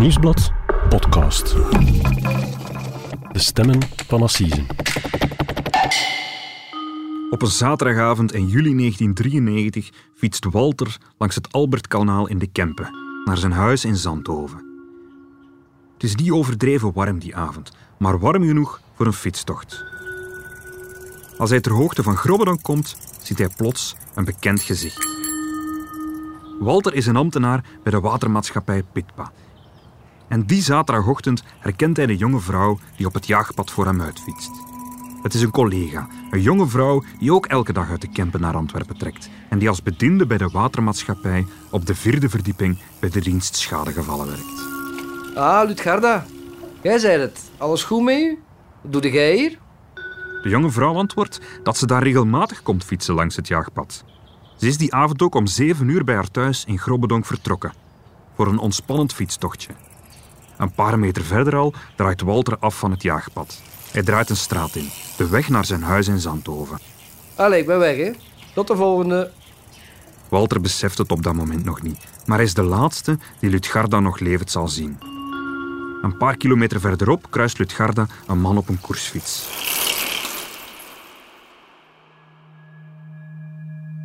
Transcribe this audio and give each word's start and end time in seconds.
Nieuwsblad 0.00 0.52
podcast. 0.88 1.54
De 3.32 3.38
stemmen 3.38 3.78
van 4.06 4.22
Assisen. 4.22 4.66
Op 7.30 7.42
een 7.42 7.48
zaterdagavond 7.48 8.32
in 8.32 8.46
juli 8.46 8.76
1993 8.76 9.90
fietst 10.14 10.44
Walter 10.44 10.96
langs 11.18 11.34
het 11.34 11.52
Albertkanaal 11.52 12.28
in 12.28 12.38
de 12.38 12.46
Kempen 12.46 12.94
naar 13.24 13.36
zijn 13.36 13.52
huis 13.52 13.84
in 13.84 13.96
Zandhoven. 13.96 14.64
Het 15.92 16.02
is 16.02 16.14
niet 16.14 16.30
overdreven 16.30 16.92
warm 16.92 17.18
die 17.18 17.36
avond, 17.36 17.72
maar 17.98 18.18
warm 18.18 18.44
genoeg 18.44 18.80
voor 18.94 19.06
een 19.06 19.12
fietstocht. 19.12 19.84
Als 21.38 21.50
hij 21.50 21.60
ter 21.60 21.72
hoogte 21.72 22.02
van 22.02 22.16
Grobbedonk 22.16 22.62
komt, 22.62 22.96
ziet 23.22 23.38
hij 23.38 23.50
plots 23.56 23.96
een 24.14 24.24
bekend 24.24 24.62
gezicht. 24.62 25.08
Walter 26.60 26.94
is 26.94 27.06
een 27.06 27.16
ambtenaar 27.16 27.64
bij 27.82 27.92
de 27.92 28.00
watermaatschappij 28.00 28.82
Pitpa. 28.92 29.32
En 30.30 30.46
die 30.46 30.62
zaterdagochtend 30.62 31.42
herkent 31.58 31.96
hij 31.96 32.06
de 32.06 32.16
jonge 32.16 32.40
vrouw 32.40 32.78
die 32.96 33.06
op 33.06 33.14
het 33.14 33.26
jaagpad 33.26 33.70
voor 33.70 33.86
hem 33.86 34.00
uitfietst. 34.00 34.50
Het 35.22 35.34
is 35.34 35.42
een 35.42 35.50
collega, 35.50 36.08
een 36.30 36.42
jonge 36.42 36.66
vrouw 36.66 37.02
die 37.18 37.32
ook 37.32 37.46
elke 37.46 37.72
dag 37.72 37.90
uit 37.90 38.00
de 38.00 38.08
Kempen 38.08 38.40
naar 38.40 38.54
Antwerpen 38.54 38.98
trekt 38.98 39.28
en 39.48 39.58
die 39.58 39.68
als 39.68 39.82
bediende 39.82 40.26
bij 40.26 40.38
de 40.38 40.48
watermaatschappij 40.48 41.46
op 41.70 41.86
de 41.86 41.94
vierde 41.94 42.28
verdieping 42.28 42.78
bij 42.98 43.10
de 43.10 43.20
dienst 43.20 43.56
schadegevallen 43.56 44.26
werkt. 44.26 44.68
Ah, 45.36 45.66
Lutgarda. 45.66 46.26
Jij 46.82 46.98
zei 46.98 47.20
het. 47.20 47.50
Alles 47.56 47.84
goed 47.84 48.02
met 48.02 48.18
u? 48.18 48.38
Wat 48.80 49.02
doe 49.02 49.12
jij 49.12 49.36
hier? 49.36 49.58
De 50.42 50.48
jonge 50.48 50.70
vrouw 50.70 50.94
antwoordt 50.94 51.40
dat 51.62 51.76
ze 51.76 51.86
daar 51.86 52.02
regelmatig 52.02 52.62
komt 52.62 52.84
fietsen 52.84 53.14
langs 53.14 53.36
het 53.36 53.48
jaagpad. 53.48 54.04
Ze 54.56 54.66
is 54.66 54.78
die 54.78 54.94
avond 54.94 55.22
ook 55.22 55.34
om 55.34 55.46
zeven 55.46 55.88
uur 55.88 56.04
bij 56.04 56.14
haar 56.14 56.30
thuis 56.30 56.64
in 56.64 56.78
Grobbedonk 56.78 57.26
vertrokken. 57.26 57.72
Voor 58.34 58.46
een 58.46 58.58
ontspannend 58.58 59.12
fietstochtje. 59.12 59.70
Een 60.60 60.72
paar 60.72 60.98
meter 60.98 61.24
verder 61.24 61.56
al 61.56 61.74
draait 61.96 62.20
Walter 62.20 62.58
af 62.58 62.78
van 62.78 62.90
het 62.90 63.02
jaagpad. 63.02 63.62
Hij 63.90 64.02
draait 64.02 64.30
een 64.30 64.36
straat 64.36 64.74
in, 64.74 64.88
de 65.16 65.28
weg 65.28 65.48
naar 65.48 65.64
zijn 65.64 65.82
huis 65.82 66.08
in 66.08 66.18
Zandhoven. 66.18 66.78
Allee, 67.34 67.60
ik 67.60 67.66
ben 67.66 67.78
weg, 67.78 67.96
hè. 67.96 68.10
Tot 68.54 68.66
de 68.66 68.76
volgende. 68.76 69.30
Walter 70.28 70.60
beseft 70.60 70.98
het 70.98 71.10
op 71.10 71.22
dat 71.22 71.34
moment 71.34 71.64
nog 71.64 71.82
niet, 71.82 72.06
maar 72.26 72.36
hij 72.36 72.46
is 72.46 72.54
de 72.54 72.62
laatste 72.62 73.18
die 73.38 73.50
Lutgarda 73.50 74.00
nog 74.00 74.18
levend 74.18 74.50
zal 74.50 74.68
zien. 74.68 74.98
Een 76.02 76.16
paar 76.18 76.36
kilometer 76.36 76.80
verderop 76.80 77.30
kruist 77.30 77.58
Lutgarda 77.58 78.06
een 78.26 78.40
man 78.40 78.56
op 78.56 78.68
een 78.68 78.80
koersfiets. 78.80 79.48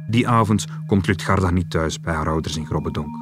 Die 0.09 0.27
avond 0.27 0.65
komt 0.87 1.07
Lutgarda 1.07 1.49
niet 1.49 1.69
thuis 1.69 1.99
bij 1.99 2.13
haar 2.13 2.29
ouders 2.29 2.57
in 2.57 2.65
Grobbedonk. 2.65 3.15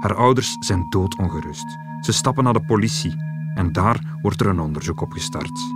Haar 0.00 0.14
ouders 0.14 0.56
zijn 0.60 0.86
doodongerust. 0.90 1.85
Ze 2.06 2.12
stappen 2.12 2.44
naar 2.44 2.52
de 2.52 2.64
politie 2.64 3.14
en 3.54 3.72
daar 3.72 4.00
wordt 4.22 4.40
er 4.40 4.46
een 4.46 4.60
onderzoek 4.60 5.00
opgestart. 5.00 5.74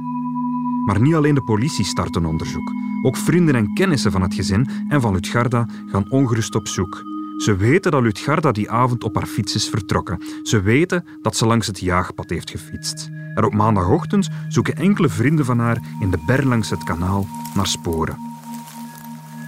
Maar 0.84 1.00
niet 1.00 1.14
alleen 1.14 1.34
de 1.34 1.42
politie 1.42 1.84
start 1.84 2.16
een 2.16 2.26
onderzoek. 2.26 2.72
Ook 3.02 3.16
vrienden 3.16 3.54
en 3.54 3.74
kennissen 3.74 4.12
van 4.12 4.22
het 4.22 4.34
gezin 4.34 4.68
en 4.88 5.00
van 5.00 5.12
Lutgarda 5.12 5.68
gaan 5.86 6.10
ongerust 6.10 6.54
op 6.54 6.68
zoek. 6.68 7.02
Ze 7.36 7.56
weten 7.56 7.90
dat 7.90 8.02
Lutgarda 8.02 8.52
die 8.52 8.70
avond 8.70 9.04
op 9.04 9.14
haar 9.14 9.26
fiets 9.26 9.54
is 9.54 9.68
vertrokken. 9.68 10.22
Ze 10.42 10.60
weten 10.60 11.04
dat 11.22 11.36
ze 11.36 11.46
langs 11.46 11.66
het 11.66 11.80
jaagpad 11.80 12.30
heeft 12.30 12.50
gefietst. 12.50 13.08
En 13.34 13.44
op 13.44 13.54
maandagochtend 13.54 14.28
zoeken 14.48 14.76
enkele 14.76 15.08
vrienden 15.08 15.44
van 15.44 15.58
haar 15.58 15.78
in 16.00 16.10
de 16.10 16.18
ber 16.26 16.46
langs 16.46 16.70
het 16.70 16.84
kanaal 16.84 17.26
naar 17.54 17.66
sporen. 17.66 18.18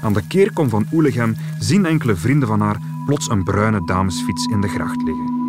Aan 0.03 0.13
de 0.13 0.27
keerkom 0.27 0.69
van 0.69 0.87
Oelegem 0.93 1.37
zien 1.59 1.87
enkele 1.87 2.17
vrienden 2.17 2.49
van 2.49 2.61
haar 2.61 2.81
plots 3.07 3.29
een 3.29 3.45
bruine 3.45 3.85
damesfiets 3.85 4.47
in 4.47 4.61
de 4.61 4.69
gracht 4.69 5.03
liggen. 5.03 5.42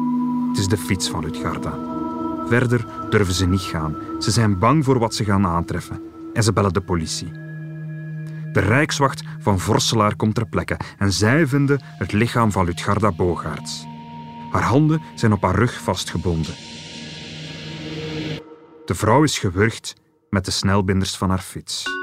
Het 0.53 0.61
is 0.61 0.67
de 0.67 0.77
fiets 0.77 1.09
van 1.09 1.23
Lutgarda. 1.23 1.77
Verder 2.47 2.85
durven 3.09 3.33
ze 3.33 3.45
niet 3.45 3.61
gaan. 3.61 3.95
Ze 4.19 4.31
zijn 4.31 4.59
bang 4.59 4.85
voor 4.85 4.99
wat 4.99 5.15
ze 5.15 5.23
gaan 5.23 5.45
aantreffen. 5.45 6.01
En 6.33 6.43
ze 6.43 6.53
bellen 6.53 6.73
de 6.73 6.81
politie. 6.81 7.31
De 8.51 8.59
rijkswacht 8.59 9.23
van 9.39 9.59
Vorselaar 9.59 10.15
komt 10.15 10.35
ter 10.35 10.45
plekke 10.47 10.77
en 10.97 11.13
zij 11.13 11.47
vinden 11.47 11.81
het 11.83 12.11
lichaam 12.11 12.51
van 12.51 12.65
Lutgarda 12.65 13.11
Bogaerts. 13.11 13.85
Haar 14.51 14.63
handen 14.63 15.01
zijn 15.15 15.33
op 15.33 15.41
haar 15.41 15.55
rug 15.55 15.81
vastgebonden. 15.81 16.53
De 18.85 18.95
vrouw 18.95 19.23
is 19.23 19.39
gewurgd 19.39 19.93
met 20.29 20.45
de 20.45 20.51
snelbinders 20.51 21.17
van 21.17 21.29
haar 21.29 21.41
fiets. 21.41 22.02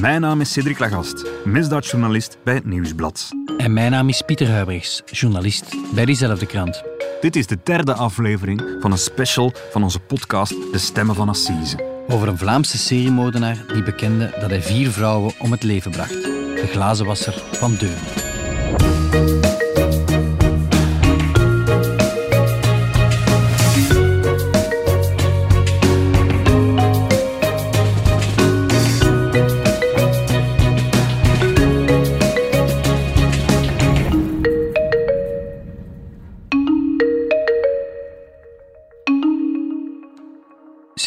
Mijn 0.00 0.20
naam 0.20 0.40
is 0.40 0.52
Cedric 0.52 0.78
Lagast, 0.78 1.24
misdaadjournalist 1.44 2.38
bij 2.44 2.54
het 2.54 2.64
Nieuwsblad. 2.64 3.28
En 3.56 3.72
mijn 3.72 3.90
naam 3.90 4.08
is 4.08 4.22
Pieter 4.22 4.50
Huibrechts, 4.50 5.02
journalist 5.06 5.76
bij 5.94 6.04
diezelfde 6.04 6.46
krant. 6.46 6.82
Dit 7.20 7.36
is 7.36 7.46
de 7.46 7.58
derde 7.64 7.94
aflevering 7.94 8.62
van 8.80 8.92
een 8.92 8.98
special 8.98 9.52
van 9.70 9.82
onze 9.82 10.00
podcast 10.00 10.72
De 10.72 10.78
Stemmen 10.78 11.14
van 11.14 11.28
Assise. 11.28 12.04
Over 12.08 12.28
een 12.28 12.38
Vlaamse 12.38 12.78
seriemoordenaar 12.78 13.64
die 13.72 13.82
bekende 13.82 14.36
dat 14.40 14.50
hij 14.50 14.62
vier 14.62 14.90
vrouwen 14.90 15.32
om 15.38 15.50
het 15.50 15.62
leven 15.62 15.90
bracht. 15.90 16.22
De 16.22 16.68
glazenwasser 16.70 17.42
van 17.52 17.74
Deurne. 17.74 18.28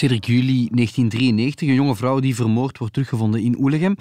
Cedric 0.03 0.25
juli 0.25 0.67
1993, 0.71 1.67
een 1.67 1.73
jonge 1.73 1.95
vrouw 1.95 2.19
die 2.19 2.35
vermoord 2.35 2.77
wordt 2.77 2.93
teruggevonden 2.93 3.41
in 3.41 3.59
Oelegem. 3.59 3.95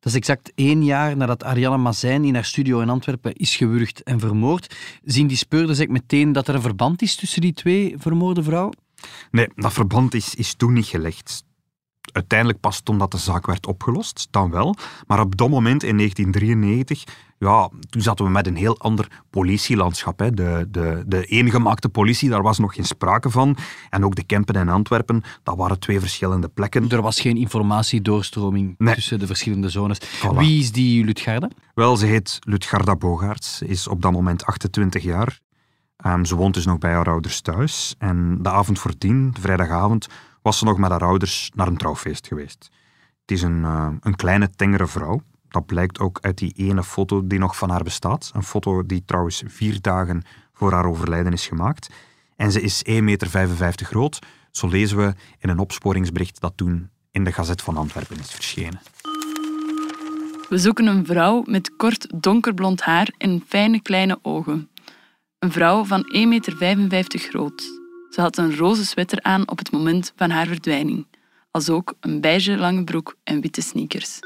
Dat 0.00 0.12
is 0.12 0.14
exact 0.14 0.52
één 0.54 0.84
jaar 0.84 1.16
nadat 1.16 1.44
Ariane 1.44 1.76
Mazijn 1.76 2.24
in 2.24 2.34
haar 2.34 2.44
studio 2.44 2.80
in 2.80 2.88
Antwerpen 2.88 3.34
is 3.34 3.56
gewurgd 3.56 4.02
en 4.02 4.20
vermoord. 4.20 4.76
Zien 5.04 5.26
die 5.26 5.36
speurders 5.36 5.78
ik 5.78 5.88
meteen 5.88 6.32
dat 6.32 6.48
er 6.48 6.54
een 6.54 6.60
verband 6.60 7.02
is 7.02 7.14
tussen 7.14 7.40
die 7.40 7.52
twee 7.52 7.94
vermoorde 7.98 8.42
vrouwen? 8.42 8.76
Nee, 9.30 9.48
dat 9.54 9.72
verband 9.72 10.14
is, 10.14 10.34
is 10.34 10.54
toen 10.54 10.72
niet 10.72 10.86
gelegd. 10.86 11.44
Uiteindelijk 12.12 12.60
pas 12.60 12.80
toen 12.80 12.98
dat 12.98 13.10
de 13.10 13.18
zaak 13.18 13.46
werd 13.46 13.66
opgelost, 13.66 14.28
dan 14.30 14.50
wel. 14.50 14.74
Maar 15.06 15.20
op 15.20 15.36
dat 15.36 15.48
moment, 15.48 15.82
in 15.82 15.96
1993, 15.96 17.04
ja, 17.38 17.70
toen 17.90 18.02
zaten 18.02 18.24
we 18.24 18.30
met 18.30 18.46
een 18.46 18.56
heel 18.56 18.78
ander 18.78 19.22
politielandschap. 19.30 20.18
Hè. 20.18 20.30
De, 20.30 20.66
de, 20.70 21.02
de 21.06 21.24
eengemaakte 21.24 21.88
politie, 21.88 22.28
daar 22.28 22.42
was 22.42 22.58
nog 22.58 22.74
geen 22.74 22.84
sprake 22.84 23.30
van. 23.30 23.56
En 23.90 24.04
ook 24.04 24.14
de 24.14 24.24
Kempen 24.24 24.54
en 24.54 24.68
Antwerpen, 24.68 25.22
dat 25.42 25.56
waren 25.56 25.78
twee 25.78 26.00
verschillende 26.00 26.48
plekken. 26.48 26.88
Er 26.90 27.02
was 27.02 27.20
geen 27.20 27.36
informatiedoorstroming 27.36 28.74
Nee. 28.78 28.94
tussen 28.94 29.18
de 29.18 29.26
verschillende 29.26 29.68
zones. 29.68 30.00
Voilà. 30.00 30.36
Wie 30.36 30.60
is 30.60 30.72
die 30.72 31.04
Lutgarda? 31.04 31.50
Wel, 31.74 31.96
ze 31.96 32.06
heet 32.06 32.38
Lutgarda 32.40 32.96
Bogaerts, 32.96 33.62
is 33.62 33.88
op 33.88 34.02
dat 34.02 34.12
moment 34.12 34.44
28 34.44 35.02
jaar. 35.02 35.40
Ehm, 35.96 36.24
ze 36.24 36.36
woont 36.36 36.54
dus 36.54 36.66
nog 36.66 36.78
bij 36.78 36.92
haar 36.92 37.08
ouders 37.08 37.40
thuis. 37.40 37.94
En 37.98 38.38
de 38.42 38.50
avond 38.50 38.78
voordien, 38.78 39.30
de 39.30 39.40
vrijdagavond, 39.40 40.06
was 40.42 40.58
ze 40.58 40.64
nog 40.64 40.78
met 40.78 40.90
haar 40.90 41.04
ouders 41.04 41.50
naar 41.54 41.66
een 41.66 41.76
trouwfeest 41.76 42.26
geweest. 42.26 42.70
Het 43.20 43.30
is 43.30 43.42
een, 43.42 43.64
eh, 43.64 43.88
een 44.00 44.16
kleine, 44.16 44.50
tengere 44.50 44.86
vrouw. 44.86 45.22
Dat 45.48 45.66
blijkt 45.66 45.98
ook 45.98 46.18
uit 46.20 46.38
die 46.38 46.52
ene 46.56 46.82
foto 46.84 47.26
die 47.26 47.38
nog 47.38 47.56
van 47.56 47.70
haar 47.70 47.82
bestaat. 47.82 48.30
Een 48.34 48.42
foto 48.42 48.86
die 48.86 49.02
trouwens 49.04 49.42
vier 49.46 49.80
dagen 49.80 50.22
voor 50.52 50.72
haar 50.72 50.86
overlijden 50.86 51.32
is 51.32 51.46
gemaakt. 51.46 51.90
En 52.36 52.52
ze 52.52 52.60
is 52.60 52.82
1,55 52.84 53.00
meter 53.02 53.86
groot. 53.86 54.18
Zo 54.50 54.68
lezen 54.68 54.96
we 54.96 55.14
in 55.38 55.48
een 55.48 55.58
opsporingsbericht 55.58 56.40
dat 56.40 56.52
toen 56.56 56.90
in 57.10 57.24
de 57.24 57.32
Gazet 57.32 57.62
van 57.62 57.76
Antwerpen 57.76 58.18
is 58.18 58.30
verschenen. 58.30 58.80
We 60.48 60.58
zoeken 60.58 60.86
een 60.86 61.06
vrouw 61.06 61.42
met 61.46 61.76
kort 61.76 62.12
donkerblond 62.14 62.80
haar 62.80 63.14
en 63.18 63.44
fijne 63.48 63.82
kleine 63.82 64.18
ogen. 64.22 64.68
Een 65.38 65.52
vrouw 65.52 65.84
van 65.84 66.04
1,55 66.14 66.88
meter 66.88 67.18
groot. 67.18 67.60
Ze 68.10 68.20
had 68.20 68.36
een 68.36 68.56
roze 68.56 68.86
sweater 68.86 69.22
aan 69.22 69.48
op 69.48 69.58
het 69.58 69.72
moment 69.72 70.12
van 70.16 70.30
haar 70.30 70.46
verdwijning. 70.46 71.06
Als 71.50 71.70
ook 71.70 71.94
een 72.00 72.20
beige 72.20 72.56
lange 72.56 72.84
broek 72.84 73.16
en 73.24 73.40
witte 73.40 73.60
sneakers. 73.60 74.18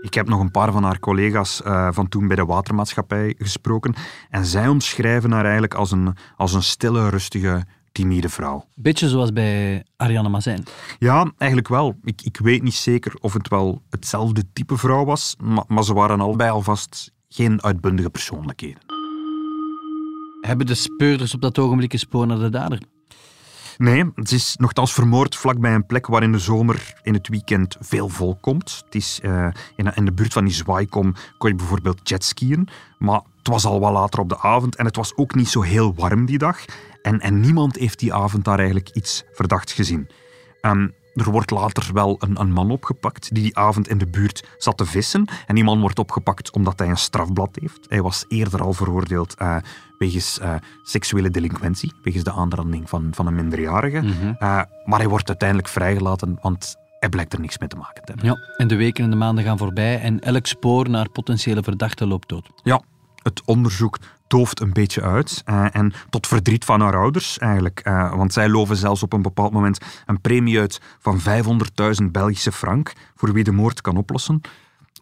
Ik 0.00 0.14
heb 0.14 0.28
nog 0.28 0.40
een 0.40 0.50
paar 0.50 0.72
van 0.72 0.84
haar 0.84 0.98
collega's 0.98 1.62
eh, 1.62 1.88
van 1.92 2.08
toen 2.08 2.26
bij 2.26 2.36
de 2.36 2.44
watermaatschappij 2.44 3.34
gesproken. 3.38 3.94
En 4.30 4.44
zij 4.44 4.68
omschrijven 4.68 5.32
haar 5.32 5.42
eigenlijk 5.42 5.74
als 5.74 5.90
een, 5.90 6.16
als 6.36 6.54
een 6.54 6.62
stille, 6.62 7.08
rustige, 7.08 7.64
timide 7.92 8.28
vrouw. 8.28 8.64
Beetje 8.74 9.08
zoals 9.08 9.32
bij 9.32 9.84
Ariane 9.96 10.28
Mazijn. 10.28 10.64
Ja, 10.98 11.32
eigenlijk 11.38 11.68
wel. 11.68 11.96
Ik, 12.02 12.22
ik 12.22 12.38
weet 12.38 12.62
niet 12.62 12.74
zeker 12.74 13.14
of 13.20 13.32
het 13.32 13.48
wel 13.48 13.82
hetzelfde 13.90 14.42
type 14.52 14.76
vrouw 14.76 15.04
was, 15.04 15.36
maar, 15.40 15.64
maar 15.66 15.84
ze 15.84 15.94
waren 15.94 16.20
allebei 16.20 16.50
alvast 16.50 17.12
geen 17.28 17.62
uitbundige 17.62 18.10
persoonlijkheden. 18.10 19.01
Hebben 20.42 20.66
de 20.66 20.74
speurders 20.74 21.34
op 21.34 21.40
dat 21.40 21.58
ogenblik 21.58 21.92
een 21.92 21.98
spoor 21.98 22.26
naar 22.26 22.38
de 22.38 22.50
dader? 22.50 22.82
Nee, 23.78 24.10
ze 24.22 24.34
is 24.34 24.56
nogthans 24.56 24.92
vermoord 24.92 25.36
vlakbij 25.36 25.74
een 25.74 25.86
plek 25.86 26.06
waar 26.06 26.22
in 26.22 26.32
de 26.32 26.38
zomer 26.38 26.94
in 27.02 27.14
het 27.14 27.28
weekend 27.28 27.76
veel 27.80 28.08
volk 28.08 28.42
komt. 28.42 28.82
Het 28.84 28.94
is, 28.94 29.20
uh, 29.22 29.48
in, 29.76 30.04
de 30.04 30.12
buurt 30.12 30.32
van 30.32 30.44
die 30.44 30.54
Zwaikom 30.54 31.14
kon 31.38 31.50
je 31.50 31.56
bijvoorbeeld 31.56 32.08
jetskiën. 32.08 32.68
Maar 32.98 33.20
het 33.36 33.48
was 33.48 33.64
al 33.64 33.80
wat 33.80 33.92
later 33.92 34.20
op 34.20 34.28
de 34.28 34.38
avond 34.38 34.76
en 34.76 34.84
het 34.84 34.96
was 34.96 35.16
ook 35.16 35.34
niet 35.34 35.48
zo 35.48 35.60
heel 35.60 35.94
warm 35.94 36.26
die 36.26 36.38
dag. 36.38 36.64
En, 37.02 37.20
en 37.20 37.40
niemand 37.40 37.76
heeft 37.76 37.98
die 37.98 38.14
avond 38.14 38.44
daar 38.44 38.58
eigenlijk 38.58 38.90
iets 38.90 39.24
verdachts 39.32 39.72
gezien. 39.72 40.08
Um, 40.60 40.92
er 41.14 41.30
wordt 41.30 41.50
later 41.50 41.92
wel 41.92 42.16
een, 42.18 42.40
een, 42.40 42.52
man 42.52 42.70
opgepakt 42.70 43.34
die 43.34 43.42
die 43.42 43.56
avond 43.56 43.88
in 43.88 43.98
de 43.98 44.06
buurt 44.06 44.48
zat 44.58 44.76
te 44.76 44.86
vissen. 44.86 45.24
En 45.46 45.54
die 45.54 45.64
man 45.64 45.80
wordt 45.80 45.98
opgepakt 45.98 46.52
omdat 46.52 46.78
hij 46.78 46.88
een 46.88 46.96
strafblad 46.96 47.58
heeft. 47.60 47.86
Hij 47.88 48.02
was 48.02 48.24
eerder 48.28 48.62
al 48.62 48.72
veroordeeld 48.72 49.34
uh, 49.42 49.56
wegens 50.02 50.38
uh, 50.42 50.54
seksuele 50.82 51.30
delinquentie, 51.30 51.92
wegens 52.02 52.24
de 52.24 52.32
aanranding 52.32 52.88
van, 52.88 53.08
van 53.10 53.26
een 53.26 53.34
minderjarige. 53.34 54.00
Mm 54.00 54.12
-hmm. 54.20 54.28
uh, 54.28 54.62
maar 54.84 54.98
hij 54.98 55.08
wordt 55.08 55.28
uiteindelijk 55.28 55.68
vrijgelaten, 55.68 56.38
want 56.42 56.76
hij 56.98 57.08
blijkt 57.08 57.32
er 57.32 57.40
niks 57.40 57.58
mee 57.58 57.68
te 57.68 57.76
maken 57.76 58.04
te 58.04 58.12
hebben. 58.12 58.30
Ja, 58.30 58.54
en 58.56 58.68
de 58.68 58.76
weken 58.76 59.04
en 59.04 59.10
de 59.10 59.16
maanden 59.16 59.44
gaan 59.44 59.58
voorbij 59.58 60.00
en 60.00 60.20
elk 60.20 60.46
spoor 60.46 60.90
naar 60.90 61.08
potentiële 61.10 61.62
verdachten 61.62 62.08
loopt 62.08 62.28
dood. 62.28 62.50
Ja, 62.62 62.82
het 63.22 63.42
onderzoek 63.44 63.98
dooft 64.26 64.60
een 64.60 64.72
beetje 64.72 65.02
uit. 65.02 65.42
Uh, 65.46 65.66
en 65.72 65.92
tot 66.10 66.26
verdriet 66.26 66.64
van 66.64 66.80
haar 66.80 66.96
ouders 66.96 67.38
eigenlijk. 67.38 67.80
Uh, 67.84 68.14
want 68.14 68.32
zij 68.32 68.48
loven 68.48 68.76
zelfs 68.76 69.02
op 69.02 69.12
een 69.12 69.22
bepaald 69.22 69.52
moment 69.52 69.78
een 70.06 70.20
premie 70.20 70.58
uit 70.58 70.80
van 70.98 71.20
500.000 71.20 72.10
Belgische 72.10 72.52
frank 72.52 72.92
voor 73.16 73.32
wie 73.32 73.44
de 73.44 73.52
moord 73.52 73.80
kan 73.80 73.96
oplossen. 73.96 74.40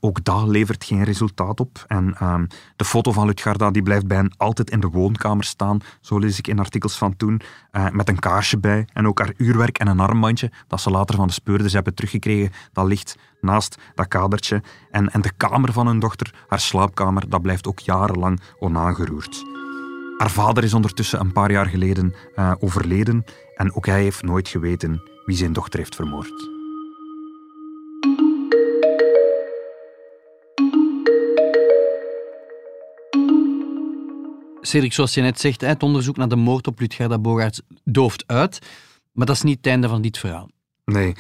Ook 0.00 0.24
dat 0.24 0.46
levert 0.46 0.84
geen 0.84 1.04
resultaat 1.04 1.60
op. 1.60 1.84
En 1.86 2.14
uh, 2.22 2.34
de 2.76 2.84
foto 2.84 3.12
van 3.12 3.26
Lutgarda 3.26 3.70
die 3.70 3.82
blijft 3.82 4.06
bij 4.06 4.16
hen 4.16 4.34
altijd 4.36 4.70
in 4.70 4.80
de 4.80 4.88
woonkamer 4.88 5.44
staan, 5.44 5.80
zo 6.00 6.18
lees 6.18 6.38
ik 6.38 6.46
in 6.46 6.58
artikels 6.58 6.98
van 6.98 7.16
toen, 7.16 7.40
uh, 7.72 7.88
met 7.90 8.08
een 8.08 8.18
kaarsje 8.18 8.58
bij. 8.58 8.86
En 8.92 9.06
ook 9.06 9.18
haar 9.18 9.32
uurwerk 9.36 9.78
en 9.78 9.86
een 9.86 10.00
armbandje, 10.00 10.50
dat 10.66 10.80
ze 10.80 10.90
later 10.90 11.16
van 11.16 11.26
de 11.26 11.32
speurders 11.32 11.72
hebben 11.72 11.94
teruggekregen, 11.94 12.52
dat 12.72 12.86
ligt 12.86 13.16
naast 13.40 13.78
dat 13.94 14.08
kadertje. 14.08 14.62
En, 14.90 15.10
en 15.10 15.20
de 15.20 15.32
kamer 15.36 15.72
van 15.72 15.86
hun 15.86 15.98
dochter, 15.98 16.34
haar 16.48 16.60
slaapkamer, 16.60 17.28
dat 17.28 17.42
blijft 17.42 17.66
ook 17.66 17.78
jarenlang 17.78 18.40
onaangeroerd. 18.58 19.44
Haar 20.18 20.30
vader 20.30 20.64
is 20.64 20.74
ondertussen 20.74 21.20
een 21.20 21.32
paar 21.32 21.50
jaar 21.50 21.66
geleden 21.66 22.14
uh, 22.36 22.52
overleden 22.58 23.24
en 23.56 23.74
ook 23.74 23.86
hij 23.86 24.02
heeft 24.02 24.22
nooit 24.22 24.48
geweten 24.48 25.02
wie 25.24 25.36
zijn 25.36 25.52
dochter 25.52 25.78
heeft 25.78 25.94
vermoord. 25.94 26.59
Cedric, 34.60 34.92
zoals 34.92 35.14
je 35.14 35.20
net 35.20 35.40
zegt, 35.40 35.60
het 35.60 35.82
onderzoek 35.82 36.16
naar 36.16 36.28
de 36.28 36.36
moord 36.36 36.66
op 36.66 36.80
Lutgarda 36.80 37.18
Bogaerts 37.18 37.60
dooft 37.84 38.24
uit. 38.26 38.58
Maar 39.12 39.26
dat 39.26 39.36
is 39.36 39.42
niet 39.42 39.56
het 39.56 39.66
einde 39.66 39.88
van 39.88 40.02
dit 40.02 40.18
verhaal. 40.18 40.50
Nee. 40.84 41.14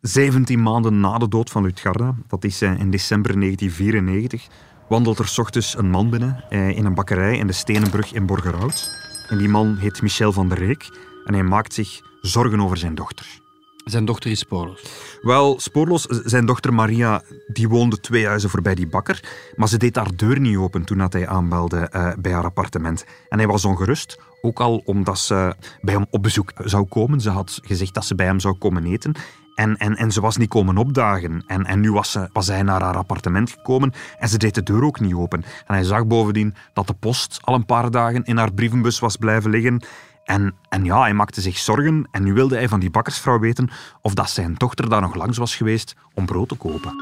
17 0.00 0.62
maanden 0.62 1.00
na 1.00 1.18
de 1.18 1.28
dood 1.28 1.50
van 1.50 1.62
Lutgarda, 1.62 2.14
dat 2.28 2.44
is 2.44 2.62
in 2.62 2.90
december 2.90 3.40
1994, 3.40 4.46
wandelt 4.88 5.18
er 5.18 5.34
ochtends 5.36 5.78
een 5.78 5.90
man 5.90 6.10
binnen 6.10 6.44
in 6.50 6.84
een 6.84 6.94
bakkerij 6.94 7.38
in 7.38 7.46
de 7.46 7.52
Stenenbrug 7.52 8.12
in 8.12 8.26
Borgerhout. 8.26 8.90
En 9.28 9.38
die 9.38 9.48
man 9.48 9.76
heet 9.76 10.02
Michel 10.02 10.32
van 10.32 10.48
der 10.48 10.58
Reek 10.58 10.98
en 11.24 11.34
hij 11.34 11.42
maakt 11.42 11.74
zich 11.74 12.00
zorgen 12.20 12.60
over 12.60 12.76
zijn 12.76 12.94
dochter. 12.94 13.42
Zijn 13.84 14.04
dochter 14.04 14.30
is 14.30 14.38
spoorloos. 14.38 14.82
Wel, 15.22 15.60
spoorloos. 15.60 16.02
Zijn 16.02 16.46
dochter 16.46 16.74
Maria 16.74 17.22
die 17.46 17.68
woonde 17.68 18.00
twee 18.00 18.26
huizen 18.26 18.50
voorbij 18.50 18.74
die 18.74 18.86
bakker, 18.86 19.22
maar 19.56 19.68
ze 19.68 19.76
deed 19.76 19.96
haar 19.96 20.16
deur 20.16 20.40
niet 20.40 20.56
open 20.56 20.84
toen 20.84 20.98
hij 20.98 21.28
aanbelde 21.28 21.90
uh, 21.92 22.12
bij 22.18 22.32
haar 22.32 22.44
appartement. 22.44 23.04
En 23.28 23.38
hij 23.38 23.46
was 23.46 23.64
ongerust, 23.64 24.18
ook 24.40 24.60
al 24.60 24.82
omdat 24.84 25.18
ze 25.18 25.54
bij 25.80 25.94
hem 25.94 26.06
op 26.10 26.22
bezoek 26.22 26.52
zou 26.56 26.84
komen. 26.84 27.20
Ze 27.20 27.30
had 27.30 27.60
gezegd 27.62 27.94
dat 27.94 28.04
ze 28.04 28.14
bij 28.14 28.26
hem 28.26 28.40
zou 28.40 28.54
komen 28.54 28.84
eten. 28.84 29.14
En, 29.54 29.76
en, 29.76 29.96
en 29.96 30.12
ze 30.12 30.20
was 30.20 30.36
niet 30.36 30.48
komen 30.48 30.76
opdagen. 30.76 31.44
En, 31.46 31.64
en 31.64 31.80
nu 31.80 31.92
was, 31.92 32.10
ze, 32.10 32.28
was 32.32 32.46
hij 32.46 32.62
naar 32.62 32.82
haar 32.82 32.96
appartement 32.96 33.50
gekomen 33.50 33.92
en 34.18 34.28
ze 34.28 34.38
deed 34.38 34.54
de 34.54 34.62
deur 34.62 34.84
ook 34.84 35.00
niet 35.00 35.14
open. 35.14 35.44
En 35.66 35.74
hij 35.74 35.84
zag 35.84 36.06
bovendien 36.06 36.54
dat 36.72 36.86
de 36.86 36.94
post 36.94 37.38
al 37.42 37.54
een 37.54 37.66
paar 37.66 37.90
dagen 37.90 38.24
in 38.24 38.36
haar 38.36 38.52
brievenbus 38.52 38.98
was 38.98 39.16
blijven 39.16 39.50
liggen. 39.50 39.82
En, 40.24 40.54
en 40.68 40.84
ja, 40.84 41.00
hij 41.00 41.14
maakte 41.14 41.40
zich 41.40 41.58
zorgen 41.58 42.08
en 42.10 42.22
nu 42.22 42.32
wilde 42.32 42.54
hij 42.54 42.68
van 42.68 42.80
die 42.80 42.90
bakkersvrouw 42.90 43.38
weten 43.38 43.70
of 44.02 44.14
dat 44.14 44.30
zijn 44.30 44.54
dochter 44.54 44.88
daar 44.88 45.00
nog 45.00 45.14
langs 45.14 45.38
was 45.38 45.56
geweest 45.56 45.96
om 46.14 46.26
brood 46.26 46.48
te 46.48 46.54
kopen. 46.54 46.94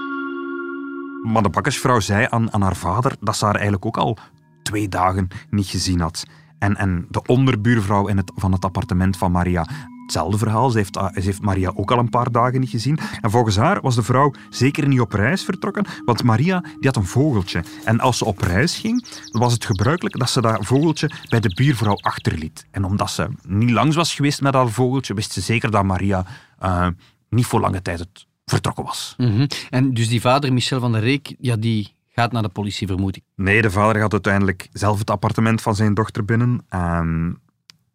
Maar 1.22 1.42
de 1.42 1.48
bakkersvrouw 1.48 2.00
zei 2.00 2.26
aan, 2.30 2.52
aan 2.52 2.62
haar 2.62 2.76
vader 2.76 3.16
dat 3.20 3.36
ze 3.36 3.44
haar 3.44 3.54
eigenlijk 3.54 3.86
ook 3.86 3.96
al 3.96 4.18
twee 4.62 4.88
dagen 4.88 5.28
niet 5.50 5.66
gezien 5.66 6.00
had. 6.00 6.24
En, 6.58 6.76
en 6.76 7.06
de 7.08 7.22
onderbuurvrouw 7.26 8.06
in 8.06 8.16
het, 8.16 8.32
van 8.34 8.52
het 8.52 8.64
appartement 8.64 9.16
van 9.16 9.32
Maria, 9.32 9.66
hetzelfde 10.02 10.38
verhaal. 10.38 10.70
Ze 10.70 10.78
heeft, 10.78 10.94
ze 10.94 11.20
heeft 11.20 11.42
Maria 11.42 11.72
ook 11.74 11.90
al 11.90 11.98
een 11.98 12.08
paar 12.08 12.30
dagen 12.30 12.60
niet 12.60 12.70
gezien. 12.70 12.98
En 13.20 13.30
volgens 13.30 13.56
haar 13.56 13.80
was 13.80 13.94
de 13.94 14.02
vrouw 14.02 14.32
zeker 14.50 14.88
niet 14.88 15.00
op 15.00 15.12
reis 15.12 15.44
vertrokken, 15.44 15.84
want 16.04 16.22
Maria 16.22 16.60
die 16.60 16.76
had 16.80 16.96
een 16.96 17.06
vogeltje. 17.06 17.64
En 17.84 18.00
als 18.00 18.18
ze 18.18 18.24
op 18.24 18.38
reis 18.38 18.78
ging, 18.78 19.06
was 19.30 19.52
het 19.52 19.64
gebruikelijk 19.64 20.18
dat 20.18 20.30
ze 20.30 20.40
dat 20.40 20.66
vogeltje 20.66 21.10
bij 21.28 21.40
de 21.40 21.54
buurvrouw 21.54 21.96
achterliet. 21.96 22.66
En 22.70 22.84
omdat 22.84 23.10
ze 23.10 23.28
niet 23.42 23.70
langs 23.70 23.96
was 23.96 24.14
geweest 24.14 24.40
met 24.40 24.54
haar 24.54 24.68
vogeltje, 24.68 25.14
wist 25.14 25.32
ze 25.32 25.40
zeker 25.40 25.70
dat 25.70 25.84
Maria 25.84 26.26
uh, 26.62 26.86
niet 27.28 27.46
voor 27.46 27.60
lange 27.60 27.82
tijd 27.82 27.98
het 27.98 28.26
vertrokken 28.44 28.84
was. 28.84 29.14
Mm 29.16 29.26
-hmm. 29.26 29.46
En 29.70 29.94
dus 29.94 30.08
die 30.08 30.20
vader, 30.20 30.52
Michel 30.52 30.80
van 30.80 30.92
der 30.92 31.00
Reek, 31.00 31.34
ja, 31.38 31.56
die 31.56 31.94
gaat 32.08 32.32
naar 32.32 32.42
de 32.42 32.48
politie, 32.48 32.86
vermoed 32.86 33.16
ik. 33.16 33.22
Nee, 33.36 33.62
de 33.62 33.70
vader 33.70 34.02
gaat 34.02 34.12
uiteindelijk 34.12 34.68
zelf 34.72 34.98
het 34.98 35.10
appartement 35.10 35.62
van 35.62 35.74
zijn 35.74 35.94
dochter 35.94 36.24
binnen. 36.24 36.64
En, 36.68 37.40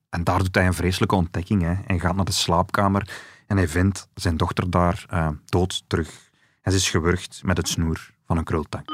en 0.09 0.23
daar 0.23 0.39
doet 0.39 0.55
hij 0.55 0.67
een 0.67 0.73
vreselijke 0.73 1.15
ontdekking. 1.15 1.61
Hè. 1.61 1.73
Hij 1.85 1.99
gaat 1.99 2.15
naar 2.15 2.25
de 2.25 2.31
slaapkamer 2.31 3.09
en 3.47 3.57
hij 3.57 3.67
vindt 3.67 4.07
zijn 4.13 4.37
dochter 4.37 4.69
daar 4.69 5.05
uh, 5.13 5.29
dood 5.45 5.83
terug. 5.87 6.29
En 6.61 6.71
ze 6.71 6.77
is 6.77 6.89
gewurgd 6.89 7.41
met 7.43 7.57
het 7.57 7.67
snoer 7.67 8.11
van 8.25 8.37
een 8.37 8.43
krultang. 8.43 8.85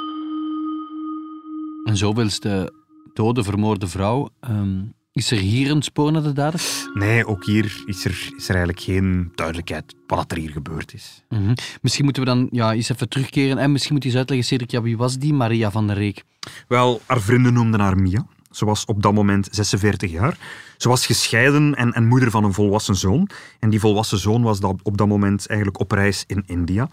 En 1.84 1.94
de 2.40 2.74
dode, 3.14 3.44
vermoorde 3.44 3.88
vrouw. 3.88 4.30
Um, 4.50 4.94
is 5.12 5.32
er 5.32 5.38
hier 5.38 5.72
een 5.72 5.82
spoor 5.82 6.12
naar 6.12 6.24
de 6.24 6.34
dader? 6.34 6.62
Nee, 6.94 7.28
ook 7.28 7.46
hier 7.46 7.84
is 7.86 8.06
er, 8.06 8.32
is 8.38 8.50
er 8.50 8.56
eigenlijk 8.56 8.80
geen 8.80 9.32
duidelijkheid 9.36 9.96
wat 10.08 10.32
er 10.32 10.38
hier 10.38 10.52
gebeurd 10.52 10.94
is. 10.94 11.24
Mm 11.30 11.38
-hmm. 11.38 11.54
Misschien 11.82 12.04
moeten 12.04 12.24
we 12.24 12.30
dan 12.30 12.48
ja, 12.52 12.74
eens 12.74 12.90
even 12.90 13.10
terugkeren 13.10 13.58
en 13.58 13.72
misschien 13.72 13.94
moet 13.94 14.04
je 14.04 14.10
eens 14.10 14.18
uitleggen, 14.18 14.48
Cedric, 14.48 14.72
ja, 14.72 14.82
wie 14.82 14.98
was 14.98 15.18
die 15.18 15.34
Maria 15.34 15.72
van 15.72 15.88
der 15.88 15.96
Reek? 15.96 16.24
Wel, 16.68 17.02
haar 17.06 17.22
vrienden 17.22 17.54
noemden 17.54 17.80
haar 17.80 17.98
Mia. 17.98 18.26
Ze 18.56 18.66
was 18.66 18.86
op 18.86 19.02
dat 19.02 19.14
moment 19.14 19.48
46 19.52 20.12
jaar. 20.12 20.38
Ze 20.78 20.90
was 20.90 21.06
gescheiden 21.06 21.76
en, 21.76 21.94
en 21.94 22.08
moeder 22.08 22.32
van 22.32 22.44
een 22.44 22.54
volwassen 22.54 22.96
zoon. 22.96 23.30
En 23.60 23.70
die 23.70 23.80
volwassen 23.80 24.18
zoon 24.18 24.42
was 24.42 24.60
dat 24.60 24.80
op 24.84 24.98
dat 24.98 25.08
moment 25.08 25.48
eigenlijk 25.48 25.80
op 25.80 25.92
reis 25.92 26.24
in 26.28 26.44
India. 26.46 26.90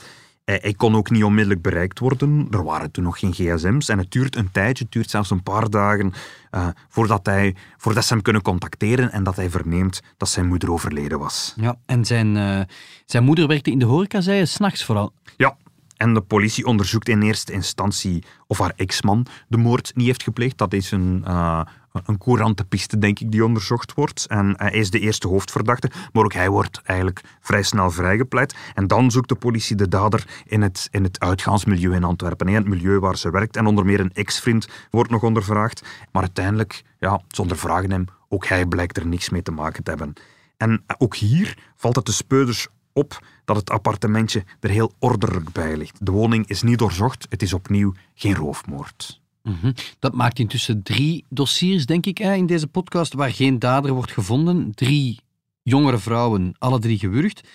Hij 0.58 0.74
kon 0.76 0.96
ook 0.96 1.10
niet 1.10 1.24
onmiddellijk 1.24 1.62
bereikt 1.62 1.98
worden. 1.98 2.46
Er 2.50 2.64
waren 2.64 2.90
toen 2.90 3.04
nog 3.04 3.18
geen 3.18 3.32
gsm's. 3.32 3.88
En 3.88 3.98
het 3.98 4.10
duurt 4.10 4.36
een 4.36 4.50
tijdje, 4.52 4.84
het 4.84 4.92
duurt 4.92 5.10
zelfs 5.10 5.30
een 5.30 5.42
paar 5.42 5.70
dagen 5.70 6.12
uh, 6.50 6.68
voordat, 6.88 7.26
hij, 7.26 7.54
voordat 7.76 8.04
ze 8.04 8.12
hem 8.12 8.22
kunnen 8.22 8.42
contacteren 8.42 9.12
en 9.12 9.22
dat 9.22 9.36
hij 9.36 9.50
verneemt 9.50 10.02
dat 10.16 10.28
zijn 10.28 10.46
moeder 10.46 10.72
overleden 10.72 11.18
was. 11.18 11.54
Ja, 11.56 11.76
en 11.86 12.04
zijn, 12.04 12.36
uh, 12.36 12.60
zijn 13.06 13.24
moeder 13.24 13.46
werkte 13.46 13.70
in 13.70 13.78
de 13.78 13.84
horeca, 13.84 14.20
zei 14.20 14.38
je, 14.38 14.46
s'nachts 14.46 14.84
vooral. 14.84 15.12
Ja, 15.36 15.56
en 16.00 16.14
de 16.14 16.20
politie 16.20 16.64
onderzoekt 16.64 17.08
in 17.08 17.22
eerste 17.22 17.52
instantie 17.52 18.24
of 18.46 18.58
haar 18.58 18.72
ex-man 18.76 19.26
de 19.48 19.56
moord 19.56 19.92
niet 19.94 20.06
heeft 20.06 20.22
gepleegd. 20.22 20.58
Dat 20.58 20.72
is 20.72 20.90
een, 20.90 21.24
uh, 21.28 21.60
een 21.92 22.18
courante 22.18 22.64
piste, 22.64 22.98
denk 22.98 23.20
ik, 23.20 23.30
die 23.32 23.44
onderzocht 23.44 23.94
wordt. 23.94 24.26
En 24.26 24.54
hij 24.56 24.70
is 24.72 24.90
de 24.90 24.98
eerste 24.98 25.28
hoofdverdachte, 25.28 25.90
maar 26.12 26.24
ook 26.24 26.32
hij 26.32 26.48
wordt 26.48 26.80
eigenlijk 26.84 27.20
vrij 27.40 27.62
snel 27.62 27.90
vrijgepleit. 27.90 28.54
En 28.74 28.86
dan 28.86 29.10
zoekt 29.10 29.28
de 29.28 29.34
politie 29.34 29.76
de 29.76 29.88
dader 29.88 30.26
in 30.46 30.62
het, 30.62 30.88
in 30.90 31.02
het 31.02 31.20
uitgaansmilieu 31.20 31.94
in 31.94 32.04
Antwerpen, 32.04 32.48
in 32.48 32.54
het 32.54 32.68
milieu 32.68 32.98
waar 32.98 33.16
ze 33.16 33.30
werkt. 33.30 33.56
En 33.56 33.66
onder 33.66 33.84
meer 33.84 34.00
een 34.00 34.12
ex-vriend 34.12 34.68
wordt 34.90 35.10
nog 35.10 35.22
ondervraagd. 35.22 35.82
Maar 36.12 36.22
uiteindelijk, 36.22 36.82
ja, 36.98 37.20
ze 37.28 37.42
ondervragen 37.42 37.90
hem. 37.90 38.04
Ook 38.28 38.46
hij 38.46 38.66
blijkt 38.66 38.96
er 38.96 39.06
niks 39.06 39.30
mee 39.30 39.42
te 39.42 39.50
maken 39.52 39.82
te 39.82 39.90
hebben. 39.90 40.12
En 40.56 40.84
ook 40.98 41.16
hier 41.16 41.58
valt 41.76 41.96
het 41.96 42.06
de 42.06 42.12
speurders 42.12 42.68
op 42.92 43.24
dat 43.44 43.56
het 43.56 43.70
appartementje 43.70 44.44
er 44.60 44.70
heel 44.70 44.92
ordelijk 44.98 45.52
bij 45.52 45.76
ligt. 45.76 46.06
De 46.06 46.10
woning 46.10 46.46
is 46.46 46.62
niet 46.62 46.78
doorzocht, 46.78 47.26
het 47.28 47.42
is 47.42 47.52
opnieuw 47.52 47.94
geen 48.14 48.34
roofmoord. 48.34 49.20
Mm 49.42 49.56
-hmm. 49.60 49.74
Dat 49.98 50.14
maakt 50.14 50.38
intussen 50.38 50.82
drie 50.82 51.24
dossiers, 51.28 51.86
denk 51.86 52.06
ik, 52.06 52.18
in 52.18 52.46
deze 52.46 52.66
podcast, 52.66 53.12
waar 53.12 53.32
geen 53.32 53.58
dader 53.58 53.92
wordt 53.92 54.12
gevonden. 54.12 54.74
Drie 54.74 55.20
jongere 55.62 55.98
vrouwen, 55.98 56.54
alle 56.58 56.78
drie 56.78 56.98
gewurgd. 56.98 57.48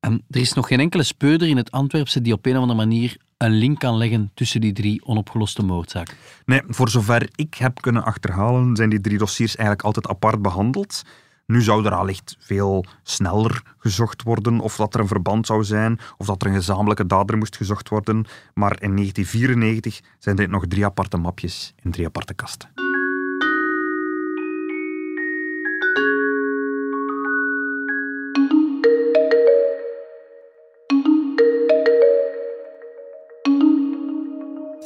En 0.00 0.24
er 0.30 0.40
is 0.40 0.52
nog 0.52 0.66
geen 0.66 0.80
enkele 0.80 1.02
speurder 1.02 1.48
in 1.48 1.56
het 1.56 1.70
Antwerpse 1.70 2.20
die 2.20 2.32
op 2.32 2.46
een 2.46 2.54
of 2.54 2.60
andere 2.60 2.78
manier 2.78 3.16
een 3.36 3.50
link 3.50 3.78
kan 3.78 3.96
leggen 3.96 4.30
tussen 4.34 4.60
die 4.60 4.72
drie 4.72 5.04
onopgeloste 5.04 5.62
moordzaken. 5.62 6.16
Nee, 6.44 6.60
voor 6.66 6.88
zover 6.88 7.28
ik 7.34 7.54
heb 7.54 7.80
kunnen 7.80 8.04
achterhalen, 8.04 8.76
zijn 8.76 8.90
die 8.90 9.00
drie 9.00 9.18
dossiers 9.18 9.56
eigenlijk 9.56 9.86
altijd 9.86 10.08
apart 10.08 10.42
behandeld. 10.42 11.02
Nu 11.52 11.62
zou 11.62 11.84
er 11.84 11.94
allicht 11.94 12.36
veel 12.38 12.84
sneller 13.02 13.62
gezocht 13.78 14.22
worden, 14.22 14.60
of 14.60 14.76
dat 14.76 14.94
er 14.94 15.00
een 15.00 15.06
verband 15.06 15.46
zou 15.46 15.64
zijn, 15.64 15.98
of 16.16 16.26
dat 16.26 16.42
er 16.42 16.48
een 16.48 16.54
gezamenlijke 16.54 17.06
dader 17.06 17.38
moest 17.38 17.56
gezocht 17.56 17.88
worden. 17.88 18.24
Maar 18.54 18.82
in 18.82 18.96
1994 18.96 20.00
zijn 20.18 20.36
dit 20.36 20.50
nog 20.50 20.66
drie 20.66 20.84
aparte 20.84 21.16
mapjes 21.16 21.74
in 21.82 21.90
drie 21.90 22.06
aparte 22.06 22.34
kasten. 22.34 22.70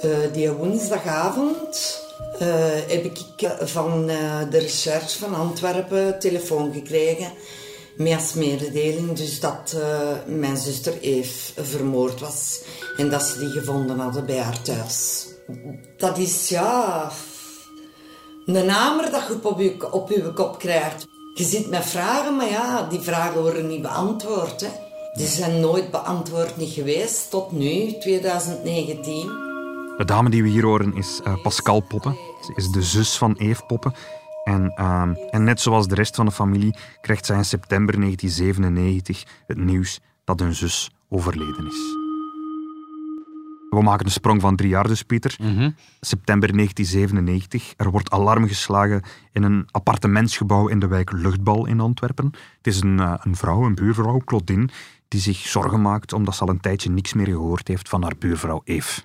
Uh, 0.04 0.32
die 0.32 0.50
woensdagavond 0.50 2.06
eh, 2.38 2.49
heb 2.87 3.04
ik 3.04 3.18
eh, 3.37 3.50
van 3.66 4.06
de 4.50 4.58
recherche 4.58 5.18
van 5.18 5.35
Antwerpen 5.35 6.18
telefoon 6.18 6.73
gekregen 6.73 7.32
met 7.96 8.14
als 8.14 8.35
mededeling 8.35 9.12
dus 9.12 9.40
dat 9.40 9.76
mijn 10.26 10.56
zuster 10.56 11.00
Eve 11.00 11.64
vermoord 11.64 12.20
was 12.20 12.61
en 12.96 13.11
dat 13.11 13.23
ze 13.23 13.38
die 13.38 13.49
gevonden 13.49 13.99
hadden 13.99 14.26
bij 14.26 14.38
haar 14.38 14.62
thuis. 14.62 15.26
Dat 15.96 16.18
is 16.18 16.49
ja 16.49 17.11
een 18.46 18.68
hamer 18.68 19.11
dat 19.11 19.23
je 19.28 19.49
op 19.49 19.61
je, 19.61 19.92
op 19.92 20.35
kop 20.35 20.58
krijgt. 20.58 21.06
Je 21.35 21.44
zit 21.44 21.70
met 21.70 21.85
vragen, 21.85 22.37
maar 22.37 22.50
ja, 22.50 22.82
die 22.82 23.00
vragen 23.00 23.40
worden 23.40 23.68
niet 23.68 23.82
beantwoord. 23.82 24.61
Hè. 24.61 24.68
Die 25.14 25.26
zijn 25.26 25.61
nooit 25.61 25.90
beantwoord 25.90 26.56
niet 26.56 26.73
geweest, 26.73 27.30
tot 27.30 27.52
nu, 27.52 27.99
2019. 27.99 29.46
De 29.97 30.05
dame 30.05 30.31
die 30.31 30.43
we 30.43 30.49
hier 30.49 30.65
horen 30.65 30.95
is 30.95 31.21
uh, 31.26 31.43
Pascal 31.43 31.81
Poppen. 31.81 32.17
Ze 32.41 32.53
is 32.55 32.69
de 32.69 32.83
zus 32.83 33.19
van 33.19 33.35
Eve 33.35 33.62
Poppen. 33.67 33.95
En, 34.45 34.73
uh, 34.81 35.03
en 35.31 35.45
net 35.45 35.61
zoals 35.61 35.88
de 35.88 35.95
rest 35.95 36.15
van 36.17 36.26
de 36.26 36.33
familie 36.33 36.76
krijgt 37.00 37.26
zij 37.26 37.37
in 37.37 37.45
september 37.45 38.00
1997 38.00 39.25
het 39.47 39.59
nieuws 39.59 40.00
dat 40.25 40.41
hun 40.41 40.55
zus 40.55 40.91
overleden 41.09 41.67
is. 41.67 41.97
We 43.71 43.83
maken 43.83 44.07
een 44.07 44.12
sprong 44.12 44.41
van 44.41 44.57
drie 44.57 44.69
jaar 44.69 44.88
dus, 44.88 45.03
Pieter. 45.03 45.37
Mhm. 45.41 45.71
September 46.00 46.53
1997. 46.53 47.75
Er 47.76 47.91
wordt 47.91 48.11
alarm 48.11 48.47
geslagen 48.47 49.03
in 49.33 49.43
een 49.43 49.69
appartementsgebouw 49.71 50.69
in 50.69 50.79
de 50.79 50.87
wijk 50.87 51.12
Luchtbal 51.12 51.67
in 51.67 51.81
Antwerpen. 51.81 52.31
Het 52.57 52.67
is 52.67 52.81
een, 52.81 52.99
uh, 52.99 53.15
een 53.19 53.37
vrouw, 53.37 53.65
een 53.65 53.75
buurvrouw, 53.75 54.21
Claudine, 54.25 54.69
die 55.09 55.21
zich 55.21 55.38
zorgen 55.38 55.83
maakt 55.83 56.12
omdat 56.12 56.37
ze 56.37 56.43
al 56.43 56.49
een 56.49 56.61
tijdje 56.61 56.91
niks 56.91 57.12
meer 57.12 57.26
gehoord 57.26 57.69
heeft 57.69 57.88
van 57.88 58.03
haar 58.03 58.15
buurvrouw 58.19 58.61
Eve. 58.65 59.00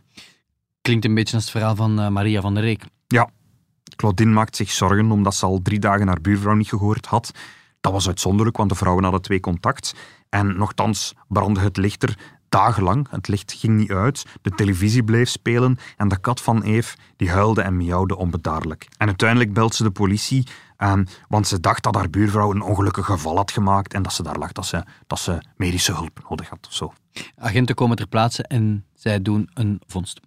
Klinkt 0.81 1.05
een 1.05 1.13
beetje 1.13 1.35
als 1.35 1.43
het 1.43 1.51
verhaal 1.51 1.75
van 1.75 1.99
uh, 1.99 2.07
Maria 2.07 2.41
van 2.41 2.53
der 2.53 2.63
Reek. 2.63 2.83
Ja, 3.07 3.29
Claudine 3.95 4.31
maakt 4.31 4.55
zich 4.55 4.71
zorgen 4.71 5.11
omdat 5.11 5.35
ze 5.35 5.45
al 5.45 5.61
drie 5.61 5.79
dagen 5.79 6.07
haar 6.07 6.21
buurvrouw 6.21 6.53
niet 6.53 6.69
gehoord 6.69 7.05
had. 7.05 7.31
Dat 7.81 7.91
was 7.91 8.07
uitzonderlijk, 8.07 8.57
want 8.57 8.69
de 8.69 8.75
vrouwen 8.75 9.03
hadden 9.03 9.21
twee 9.21 9.39
contact. 9.39 9.95
En 10.29 10.57
nogthans 10.57 11.13
brandde 11.27 11.61
het 11.61 11.77
lichter 11.77 12.17
dagenlang. 12.49 13.07
Het 13.09 13.27
licht 13.27 13.53
ging 13.53 13.77
niet 13.77 13.91
uit, 13.91 14.25
de 14.41 14.49
televisie 14.49 15.03
bleef 15.03 15.29
spelen 15.29 15.77
en 15.97 16.07
de 16.07 16.19
kat 16.19 16.41
van 16.41 16.61
Eve 16.61 16.97
die 17.15 17.31
huilde 17.31 17.61
en 17.61 17.77
miauwde 17.77 18.17
onbedaarlijk. 18.17 18.87
En 18.97 19.07
uiteindelijk 19.07 19.53
belt 19.53 19.75
ze 19.75 19.83
de 19.83 19.91
politie, 19.91 20.47
um, 20.77 21.05
want 21.27 21.47
ze 21.47 21.59
dacht 21.59 21.83
dat 21.83 21.95
haar 21.95 22.09
buurvrouw 22.09 22.51
een 22.51 22.61
ongelukkig 22.61 23.05
geval 23.05 23.35
had 23.35 23.51
gemaakt 23.51 23.93
en 23.93 24.01
dat 24.01 24.13
ze 24.13 24.23
daar 24.23 24.37
lag 24.37 24.51
dat 24.51 24.65
ze, 24.65 24.83
dat 25.07 25.19
ze 25.19 25.43
medische 25.55 25.93
hulp 25.93 26.25
nodig 26.29 26.49
had. 26.49 26.67
Zo. 26.69 26.93
Agenten 27.35 27.75
komen 27.75 27.97
ter 27.97 28.07
plaatse 28.07 28.43
en 28.43 28.85
zij 28.93 29.21
doen 29.21 29.49
een 29.53 29.81
vondst. 29.87 30.19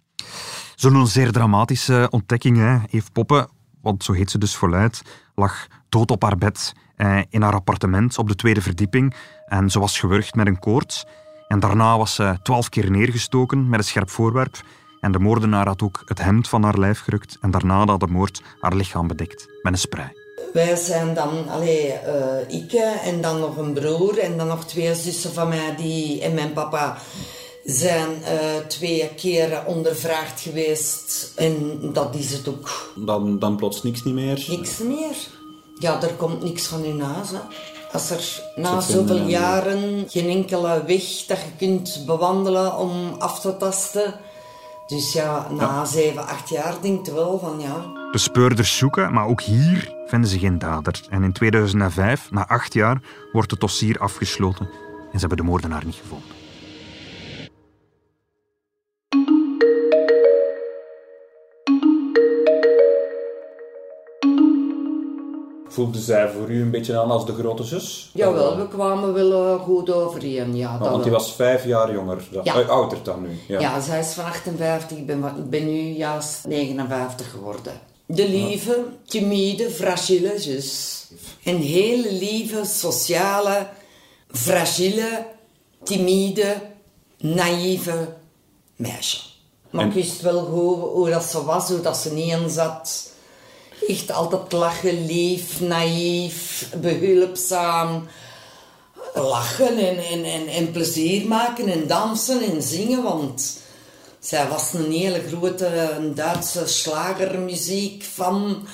Zo'n 0.75 1.07
zeer 1.07 1.31
dramatische 1.31 2.07
ontdekking. 2.09 2.57
Hè. 2.57 2.77
Eve 2.89 3.11
Poppen, 3.11 3.47
want 3.81 4.03
zo 4.03 4.13
heet 4.13 4.31
ze 4.31 4.37
dus 4.37 4.55
voluit, 4.55 5.01
lag 5.35 5.67
dood 5.89 6.11
op 6.11 6.21
haar 6.21 6.37
bed 6.37 6.73
eh, 6.95 7.19
in 7.29 7.41
haar 7.41 7.53
appartement 7.53 8.17
op 8.17 8.27
de 8.27 8.35
tweede 8.35 8.61
verdieping 8.61 9.15
en 9.45 9.69
ze 9.69 9.79
was 9.79 9.99
gewurgd 9.99 10.35
met 10.35 10.47
een 10.47 10.59
koorts. 10.59 11.05
En 11.47 11.59
daarna 11.59 11.97
was 11.97 12.15
ze 12.15 12.37
twaalf 12.43 12.69
keer 12.69 12.91
neergestoken 12.91 13.69
met 13.69 13.79
een 13.79 13.85
scherp 13.85 14.09
voorwerp. 14.09 14.63
En 14.99 15.11
de 15.11 15.19
moordenaar 15.19 15.67
had 15.67 15.81
ook 15.81 16.01
het 16.05 16.21
hemd 16.21 16.47
van 16.47 16.63
haar 16.63 16.77
lijf 16.77 16.99
gerukt. 16.99 17.37
En 17.41 17.51
daarna 17.51 17.85
had 17.85 17.99
de 17.99 18.07
moord 18.07 18.41
haar 18.59 18.75
lichaam 18.75 19.07
bedekt 19.07 19.47
met 19.61 19.73
een 19.73 19.79
sprei. 19.79 20.07
Wij 20.53 20.75
zijn 20.75 21.13
dan, 21.13 21.49
allee, 21.49 21.87
uh, 21.87 22.61
ik 22.61 22.71
en 23.03 23.21
dan 23.21 23.39
nog 23.39 23.57
een 23.57 23.73
broer 23.73 24.19
en 24.19 24.37
dan 24.37 24.47
nog 24.47 24.65
twee 24.65 24.95
zussen 24.95 25.33
van 25.33 25.47
mij 25.47 25.75
die, 25.75 26.21
en 26.21 26.33
mijn 26.33 26.53
papa 26.53 26.97
zijn 27.65 28.09
uh, 28.09 28.65
twee 28.67 29.09
keren 29.15 29.65
ondervraagd 29.65 30.41
geweest. 30.41 31.31
En 31.35 31.79
dat 31.93 32.15
is 32.15 32.31
het 32.31 32.47
ook. 32.47 32.93
Dan, 32.95 33.39
dan 33.39 33.55
plots 33.55 33.83
niks 33.83 34.03
niet 34.03 34.13
meer? 34.13 34.45
Niks 34.47 34.77
meer. 34.77 35.15
Ja, 35.79 36.01
er 36.01 36.13
komt 36.13 36.43
niks 36.43 36.67
van 36.67 36.81
hun 36.81 36.97
naast. 36.97 37.33
Als 37.91 38.09
er 38.09 38.41
na 38.55 38.81
zoveel 38.81 39.27
jaren 39.27 40.05
geen 40.09 40.29
enkele 40.29 40.83
weg 40.87 41.03
dat 41.27 41.37
je 41.37 41.55
kunt 41.57 42.03
bewandelen 42.05 42.77
om 42.77 43.15
af 43.17 43.39
te 43.39 43.57
tasten. 43.57 44.13
Dus 44.87 45.13
ja, 45.13 45.47
na 45.51 45.63
ja. 45.63 45.85
7, 45.85 46.27
8 46.27 46.49
jaar 46.49 46.75
denkt 46.81 47.11
wel 47.11 47.39
van 47.39 47.59
ja. 47.59 48.09
De 48.11 48.17
speurders 48.17 48.77
zoeken, 48.77 49.13
maar 49.13 49.27
ook 49.27 49.41
hier 49.41 49.93
vinden 50.07 50.29
ze 50.29 50.39
geen 50.39 50.59
dader. 50.59 51.01
En 51.09 51.23
in 51.23 51.33
2005, 51.33 52.31
na 52.31 52.47
8 52.47 52.73
jaar, 52.73 53.01
wordt 53.31 53.51
het 53.51 53.59
dossier 53.59 53.99
afgesloten 53.99 54.69
en 55.11 55.19
ze 55.19 55.19
hebben 55.19 55.37
de 55.37 55.43
moordenaar 55.43 55.85
niet 55.85 55.95
gevonden. 55.95 56.34
Voelde 65.75 65.99
zij 65.99 66.31
voor 66.31 66.49
u 66.49 66.61
een 66.61 66.71
beetje 66.71 66.99
aan 66.99 67.11
als 67.11 67.25
de 67.25 67.33
grote 67.33 67.63
zus? 67.63 68.09
Jawel, 68.13 68.57
we 68.57 68.67
kwamen 68.67 69.13
wel 69.13 69.57
goed 69.57 69.91
overeen. 69.91 70.55
Ja, 70.55 70.77
want 70.79 71.03
die 71.03 71.11
was 71.11 71.33
vijf 71.33 71.65
jaar 71.65 71.93
jonger, 71.93 72.27
ja. 72.43 72.59
uh, 72.59 72.69
ouder 72.69 72.97
dan 73.03 73.21
nu. 73.21 73.39
Ja. 73.47 73.59
ja, 73.59 73.81
zij 73.81 73.99
is 73.99 74.13
van 74.13 74.23
58, 74.25 74.97
ik 74.97 75.05
ben, 75.05 75.23
ik 75.37 75.49
ben 75.49 75.65
nu 75.65 75.79
juist 75.79 76.47
59 76.47 77.31
geworden. 77.31 77.73
De 78.05 78.29
lieve, 78.29 78.85
timide, 79.05 79.69
fragile 79.69 80.33
zus. 80.39 81.01
Een 81.43 81.61
hele 81.61 82.13
lieve, 82.13 82.65
sociale, 82.65 83.67
fragile, 84.31 85.25
timide, 85.83 86.55
naïeve 87.17 88.13
meisje. 88.75 89.19
Maar 89.69 89.85
ik 89.85 89.93
wist 89.93 90.21
wel 90.21 90.39
hoe, 90.39 90.75
hoe 90.77 91.09
dat 91.09 91.23
ze 91.23 91.43
was, 91.43 91.69
hoe 91.69 91.81
dat 91.81 91.97
ze 91.97 92.13
niet 92.13 92.31
in 92.31 92.49
zat 92.49 93.13
echt 93.87 94.11
altijd 94.11 94.51
lachen, 94.51 95.05
lief, 95.05 95.59
naïef, 95.59 96.69
behulpzaam. 96.77 98.07
Lachen 99.13 99.77
en, 99.77 99.97
en, 99.97 100.23
en, 100.23 100.47
en 100.47 100.71
plezier 100.71 101.27
maken 101.27 101.67
en 101.67 101.87
dansen 101.87 102.41
en 102.41 102.61
zingen, 102.61 103.03
want 103.03 103.57
zij 104.19 104.47
was 104.47 104.73
een 104.73 104.91
hele 104.91 105.21
grote 105.27 106.11
Duitse 106.15 106.67
slagermuziek 106.67 108.03
van 108.03 108.67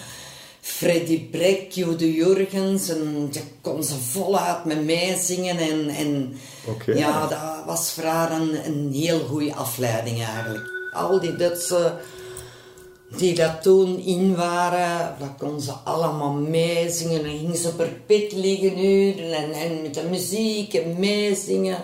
Freddy 0.62 1.29
Breck, 1.29 1.72
Jude 1.72 2.13
Jurgens. 2.13 2.89
En 2.89 3.29
je 3.31 3.41
kon 3.62 3.84
ze 3.84 3.96
voluit 4.12 4.65
met 4.65 4.86
mij 4.86 5.17
zingen. 5.22 5.58
En, 5.58 5.89
en 5.89 6.39
ja, 6.86 7.27
dat 7.27 7.65
was 7.65 7.91
voor 7.91 8.03
haar 8.03 8.31
een, 8.31 8.65
een 8.65 8.91
heel 8.93 9.20
goede 9.20 9.55
afleiding 9.55 10.24
eigenlijk. 10.24 10.70
Al 10.93 11.20
die 11.20 11.36
Duitse 11.36 11.93
die 13.17 13.35
dat 13.35 13.61
toen 13.61 13.99
in 13.99 14.35
waren, 14.35 15.15
dat 15.19 15.29
kon 15.37 15.61
ze 15.61 15.71
allemaal 15.71 16.33
meezingen. 16.33 17.23
Dan 17.23 17.31
ging 17.31 17.55
ze 17.55 17.75
per 17.75 17.89
pit 18.05 18.31
liggen 18.31 18.85
uren 18.85 19.33
en, 19.33 19.51
en 19.51 19.81
met 19.81 19.93
de 19.93 20.03
muziek 20.09 20.73
en 20.73 20.99
meezingen. 20.99 21.77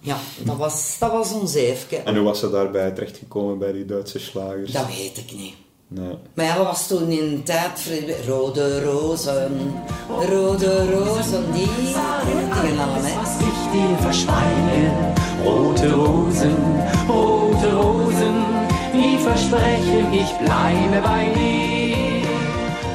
Ja, 0.00 0.16
dat 0.44 0.56
was, 0.56 0.96
dat 0.98 1.12
was 1.12 1.32
ons 1.32 1.54
eefje. 1.54 1.96
En 1.96 2.16
hoe 2.16 2.24
was 2.24 2.38
ze 2.38 2.50
daarbij 2.50 2.90
terechtgekomen 2.90 3.58
bij 3.58 3.72
die 3.72 3.84
Duitse 3.84 4.18
slagers? 4.18 4.72
Dat 4.72 4.86
weet 4.86 5.16
ik 5.16 5.32
niet. 5.36 5.54
Nee. 5.90 6.14
Maar 6.34 6.44
ja, 6.44 6.56
dat 6.56 6.66
was 6.66 6.86
toen 6.86 7.08
in 7.08 7.32
een 7.32 7.42
tijd 7.42 7.90
rode 8.26 8.84
rozen, 8.84 9.72
rode 10.28 10.90
rozen, 10.90 11.52
die 11.52 11.68
dingen 11.76 12.78
allemaal, 12.78 13.02
hè. 13.02 13.14
Was 13.14 13.40
ich 13.40 13.70
dir 13.72 13.96
verschweigen, 14.00 15.14
rote 15.44 15.88
rozen, 15.88 16.56
rote 17.06 17.70
rozen 17.70 18.67
wie 18.98 19.18
versprechen, 19.18 20.12
ik 20.12 20.36
blijf 20.44 21.02
bij 21.02 21.24
je. 21.24 21.98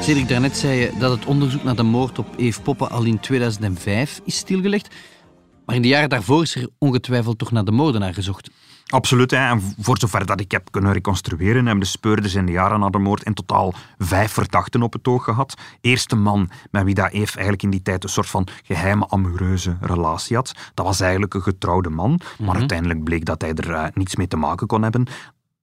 Cedric, 0.00 0.28
daarnet 0.28 0.56
zei 0.56 0.78
je 0.78 0.92
dat 0.98 1.10
het 1.10 1.26
onderzoek 1.26 1.62
naar 1.62 1.76
de 1.76 1.82
moord 1.82 2.18
op 2.18 2.26
Eve 2.36 2.60
Poppen 2.60 2.90
al 2.90 3.04
in 3.04 3.20
2005 3.20 4.20
is 4.24 4.36
stilgelegd. 4.36 4.94
Maar 5.66 5.76
in 5.76 5.82
de 5.82 5.88
jaren 5.88 6.08
daarvoor 6.08 6.42
is 6.42 6.54
er 6.54 6.68
ongetwijfeld 6.78 7.38
toch 7.38 7.50
naar 7.50 7.64
de 7.64 7.72
moordenaar 7.72 8.14
gezocht. 8.14 8.50
Absoluut. 8.86 9.30
Hè. 9.30 9.36
En 9.36 9.74
voor 9.78 9.98
zover 9.98 10.26
dat 10.26 10.40
ik 10.40 10.50
heb 10.50 10.70
kunnen 10.70 10.92
reconstrueren, 10.92 11.66
hebben 11.66 11.80
de 11.80 11.86
speurders 11.86 12.34
in 12.34 12.46
de 12.46 12.52
jaren 12.52 12.80
na 12.80 12.90
de 12.90 12.98
moord 12.98 13.22
in 13.22 13.34
totaal 13.34 13.74
vijf 13.98 14.32
verdachten 14.32 14.82
op 14.82 14.92
het 14.92 15.08
oog 15.08 15.24
gehad. 15.24 15.54
Eerste 15.80 16.16
man 16.16 16.50
met 16.70 16.84
wie 16.84 16.94
dat 16.94 17.12
Eve 17.12 17.32
eigenlijk 17.32 17.62
in 17.62 17.70
die 17.70 17.82
tijd 17.82 18.02
een 18.02 18.08
soort 18.08 18.28
van 18.28 18.46
geheime 18.62 19.08
amoureuze 19.08 19.76
relatie 19.80 20.36
had. 20.36 20.54
Dat 20.74 20.86
was 20.86 21.00
eigenlijk 21.00 21.34
een 21.34 21.42
getrouwde 21.42 21.90
man, 21.90 22.20
maar 22.38 22.48
mhm. 22.48 22.58
uiteindelijk 22.58 23.04
bleek 23.04 23.24
dat 23.24 23.42
hij 23.42 23.54
er 23.54 23.70
uh, 23.70 23.84
niets 23.94 24.16
mee 24.16 24.28
te 24.28 24.36
maken 24.36 24.66
kon 24.66 24.82
hebben. 24.82 25.06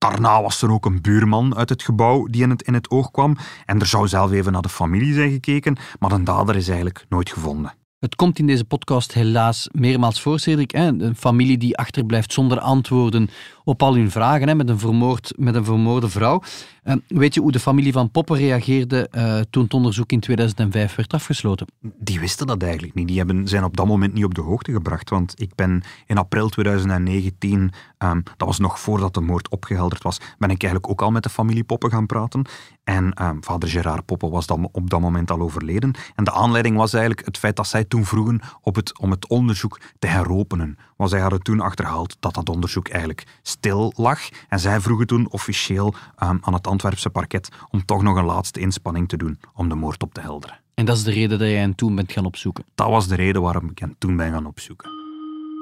Daarna 0.01 0.41
was 0.41 0.61
er 0.61 0.71
ook 0.71 0.85
een 0.85 1.01
buurman 1.01 1.55
uit 1.55 1.69
het 1.69 1.83
gebouw 1.83 2.25
die 2.25 2.41
in 2.41 2.49
het, 2.49 2.61
in 2.61 2.73
het 2.73 2.89
oog 2.89 3.11
kwam. 3.11 3.37
En 3.65 3.79
er 3.79 3.85
zou 3.85 4.07
zelf 4.07 4.31
even 4.31 4.51
naar 4.51 4.61
de 4.61 4.69
familie 4.69 5.13
zijn 5.13 5.31
gekeken, 5.31 5.77
maar 5.99 6.09
de 6.09 6.23
dader 6.23 6.55
is 6.55 6.67
eigenlijk 6.67 7.05
nooit 7.09 7.29
gevonden. 7.29 7.73
Het 7.99 8.15
komt 8.15 8.39
in 8.39 8.47
deze 8.47 8.65
podcast 8.65 9.13
helaas 9.13 9.69
meermaals 9.71 10.21
voor, 10.21 10.39
Cedric. 10.39 10.73
Een 10.73 11.15
familie 11.15 11.57
die 11.57 11.77
achterblijft 11.77 12.33
zonder 12.33 12.59
antwoorden 12.59 13.29
op 13.63 13.83
al 13.83 13.95
hun 13.95 14.11
vragen, 14.11 14.47
hè? 14.47 14.55
Met, 14.55 14.69
een 14.69 14.79
vermoord, 14.79 15.33
met 15.37 15.55
een 15.55 15.65
vermoorde 15.65 16.09
vrouw. 16.09 16.41
Uh, 16.83 16.93
weet 17.07 17.33
je 17.33 17.41
hoe 17.41 17.51
de 17.51 17.59
familie 17.59 17.91
van 17.91 18.11
Poppen 18.11 18.37
reageerde 18.37 19.09
uh, 19.15 19.39
toen 19.49 19.63
het 19.63 19.73
onderzoek 19.73 20.11
in 20.11 20.19
2005 20.19 20.95
werd 20.95 21.13
afgesloten? 21.13 21.67
Die 21.79 22.19
wisten 22.19 22.47
dat 22.47 22.63
eigenlijk 22.63 22.93
niet. 22.93 23.07
Die 23.07 23.17
hebben, 23.17 23.47
zijn 23.47 23.63
op 23.63 23.77
dat 23.77 23.87
moment 23.87 24.13
niet 24.13 24.25
op 24.25 24.35
de 24.35 24.41
hoogte 24.41 24.71
gebracht. 24.71 25.09
Want 25.09 25.41
ik 25.41 25.55
ben 25.55 25.83
in 26.05 26.17
april 26.17 26.49
2019, 26.49 27.71
um, 27.97 28.23
dat 28.37 28.47
was 28.47 28.59
nog 28.59 28.79
voordat 28.79 29.13
de 29.13 29.21
moord 29.21 29.49
opgehelderd 29.49 30.03
was, 30.03 30.17
ben 30.17 30.49
ik 30.49 30.63
eigenlijk 30.63 30.91
ook 30.91 31.01
al 31.01 31.11
met 31.11 31.23
de 31.23 31.29
familie 31.29 31.63
Poppen 31.63 31.91
gaan 31.91 32.05
praten. 32.05 32.45
En 32.83 33.23
um, 33.23 33.43
vader 33.43 33.69
Gerard 33.69 34.05
Poppen 34.05 34.29
was 34.29 34.47
dan 34.47 34.69
op 34.71 34.89
dat 34.89 34.99
moment 34.99 35.31
al 35.31 35.41
overleden. 35.41 35.93
En 36.15 36.23
de 36.23 36.31
aanleiding 36.31 36.75
was 36.75 36.93
eigenlijk 36.93 37.25
het 37.25 37.37
feit 37.37 37.55
dat 37.55 37.67
zij 37.67 37.83
toen 37.83 38.05
vroegen 38.05 38.39
op 38.61 38.75
het, 38.75 38.99
om 38.99 39.11
het 39.11 39.27
onderzoek 39.27 39.79
te 39.99 40.07
heropenen. 40.07 40.77
Want 40.97 41.09
zij 41.09 41.19
hadden 41.19 41.41
toen 41.41 41.59
achterhaald 41.59 42.17
dat 42.19 42.33
dat 42.33 42.49
onderzoek 42.49 42.87
eigenlijk 42.87 43.27
stil 43.41 43.93
lag. 43.95 44.19
En 44.49 44.59
zij 44.59 44.79
vroegen 44.79 45.07
toen 45.07 45.31
officieel 45.31 45.93
aan 46.15 46.53
het 46.53 46.67
Antwerpse 46.71 47.09
parket 47.09 47.49
om 47.69 47.85
toch 47.85 48.01
nog 48.01 48.17
een 48.17 48.25
laatste 48.25 48.59
inspanning 48.59 49.09
te 49.09 49.17
doen 49.17 49.39
om 49.55 49.69
de 49.69 49.75
moord 49.75 50.03
op 50.03 50.13
te 50.13 50.21
helderen. 50.21 50.59
En 50.73 50.85
dat 50.85 50.97
is 50.97 51.03
de 51.03 51.11
reden 51.11 51.39
dat 51.39 51.47
jij 51.47 51.57
hen 51.57 51.75
toen 51.75 51.95
bent 51.95 52.11
gaan 52.11 52.25
opzoeken? 52.25 52.65
Dat 52.75 52.89
was 52.89 53.07
de 53.07 53.15
reden 53.15 53.41
waarom 53.41 53.69
ik 53.69 53.79
hen 53.79 53.95
toen 53.97 54.17
ben 54.17 54.31
gaan 54.31 54.45
opzoeken. 54.45 54.89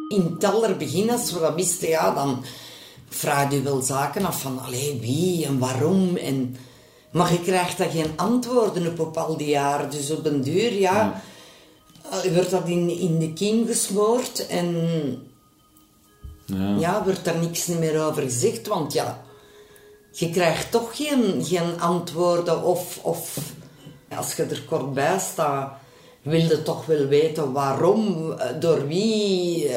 In 0.08 0.22
het 0.34 0.44
allerbegin, 0.44 1.10
als 1.12 1.34
we 1.34 1.40
dat 1.40 1.56
wisten, 1.56 1.90
ja, 1.90 2.14
dan 2.14 2.44
vraag 3.10 3.52
je 3.52 3.62
wel 3.62 3.82
zaken 3.82 4.26
af 4.26 4.42
van 4.42 4.60
allee, 4.60 5.00
wie 5.00 5.46
en 5.46 5.60
waarom. 5.60 6.16
En... 6.16 6.56
Maar 7.12 7.32
je 7.32 7.42
krijgt 7.42 7.78
daar 7.78 7.90
geen 7.90 8.12
antwoorden 8.16 8.88
op 8.88 9.00
op 9.00 9.18
al 9.18 9.38
die 9.38 9.48
jaren. 9.48 9.90
Dus 9.90 10.12
op 10.12 10.26
een 10.26 10.42
duur, 10.42 10.74
ja, 10.74 11.22
ja. 12.24 12.32
wordt 12.34 12.50
dat 12.50 12.68
in, 12.68 13.00
in 13.00 13.20
de 13.20 13.34
kiem 13.34 13.66
gesmoord 13.66 14.48
en 14.48 14.76
ja. 16.46 16.76
ja, 16.80 17.04
wordt 17.04 17.26
daar 17.26 17.40
niks 17.40 17.68
meer 17.68 18.06
over 18.06 18.22
gezegd. 18.22 18.68
Want 18.68 18.94
ja, 18.94 19.22
je 20.12 20.30
krijgt 20.30 20.72
toch 20.72 20.96
geen, 20.96 21.44
geen 21.46 21.82
antwoorden 21.82 22.64
of, 22.64 23.00
of 23.04 23.54
als 24.16 24.36
je 24.36 24.44
er 24.44 24.64
kort 24.64 24.94
bij 24.94 25.20
staat, 25.20 25.74
wil 26.22 26.40
je 26.40 26.62
toch 26.62 26.86
wel 26.86 27.08
weten 27.08 27.52
waarom, 27.52 28.34
door 28.60 28.88
wie, 28.88 29.70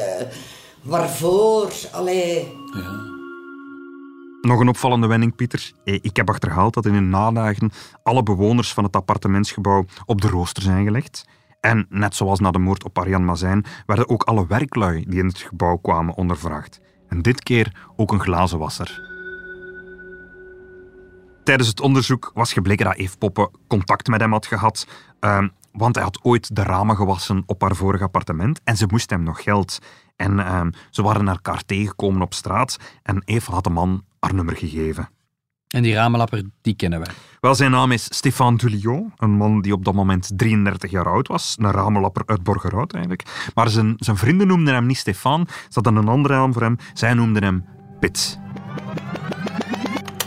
waarvoor. 0.81 1.71
Allee. 1.91 2.51
Ja. 2.73 3.11
Nog 4.41 4.59
een 4.59 4.67
opvallende 4.67 5.07
wending, 5.07 5.35
Pieter. 5.35 5.71
Ik 5.83 6.15
heb 6.15 6.29
achterhaald 6.29 6.73
dat 6.73 6.85
in 6.85 6.93
de 6.93 6.99
nadagen 6.99 7.71
alle 8.03 8.23
bewoners 8.23 8.73
van 8.73 8.83
het 8.83 8.95
appartementsgebouw 8.95 9.85
op 10.05 10.21
de 10.21 10.27
rooster 10.27 10.63
zijn 10.63 10.85
gelegd. 10.85 11.25
En 11.59 11.85
net 11.89 12.15
zoals 12.15 12.39
na 12.39 12.51
de 12.51 12.59
moord 12.59 12.83
op 12.83 12.99
Ariane 12.99 13.25
Mazijn 13.25 13.65
werden 13.85 14.09
ook 14.09 14.23
alle 14.23 14.47
werklui 14.47 15.05
die 15.07 15.19
in 15.19 15.27
het 15.27 15.37
gebouw 15.37 15.77
kwamen 15.77 16.15
ondervraagd. 16.15 16.79
En 17.07 17.21
dit 17.21 17.43
keer 17.43 17.91
ook 17.95 18.11
een 18.11 18.21
glazenwasser. 18.21 19.12
Tijdens 21.43 21.69
het 21.69 21.79
onderzoek 21.81 22.31
was 22.33 22.53
gebleken 22.53 22.85
dat 22.85 22.95
Eve 22.95 23.17
Poppe 23.17 23.51
contact 23.67 24.07
met 24.07 24.21
hem 24.21 24.31
had 24.31 24.45
gehad, 24.45 24.87
uh, 25.21 25.47
want 25.71 25.95
hij 25.95 26.03
had 26.03 26.19
ooit 26.23 26.55
de 26.55 26.63
ramen 26.63 26.95
gewassen 26.95 27.43
op 27.45 27.61
haar 27.61 27.75
vorige 27.75 28.03
appartement 28.03 28.61
en 28.63 28.77
ze 28.77 28.85
moest 28.89 29.09
hem 29.09 29.23
nog 29.23 29.43
geld. 29.43 29.79
En 30.15 30.33
uh, 30.33 30.61
ze 30.89 31.01
waren 31.01 31.27
elkaar 31.27 31.65
tegengekomen 31.65 32.21
op 32.21 32.33
straat 32.33 32.77
en 33.03 33.21
Eve 33.25 33.51
had 33.51 33.63
de 33.63 33.69
man 33.69 34.03
haar 34.19 34.33
nummer 34.33 34.55
gegeven. 34.55 35.09
En 35.67 35.83
die 35.83 35.93
ramenlapper, 35.93 36.43
die 36.61 36.75
kennen 36.75 36.99
wij. 36.99 37.13
Wel, 37.39 37.55
zijn 37.55 37.71
naam 37.71 37.91
is 37.91 38.03
Stéphane 38.03 38.57
Dulion, 38.57 39.13
een 39.17 39.31
man 39.31 39.61
die 39.61 39.73
op 39.73 39.85
dat 39.85 39.93
moment 39.93 40.31
33 40.35 40.91
jaar 40.91 41.09
oud 41.09 41.27
was. 41.27 41.55
Een 41.59 41.71
ramenlapper 41.71 42.23
uit 42.25 42.43
Borgerhout 42.43 42.93
eigenlijk. 42.93 43.51
Maar 43.53 43.69
zijn, 43.69 43.93
zijn 43.97 44.17
vrienden 44.17 44.47
noemden 44.47 44.73
hem 44.73 44.85
niet 44.85 44.97
Stefan, 44.97 45.47
ze 45.47 45.69
hadden 45.71 45.95
een 45.95 46.07
andere 46.07 46.33
naam 46.33 46.53
voor 46.53 46.61
hem. 46.61 46.77
Zij 46.93 47.13
noemden 47.13 47.43
hem 47.43 47.65
Pit. 47.99 48.41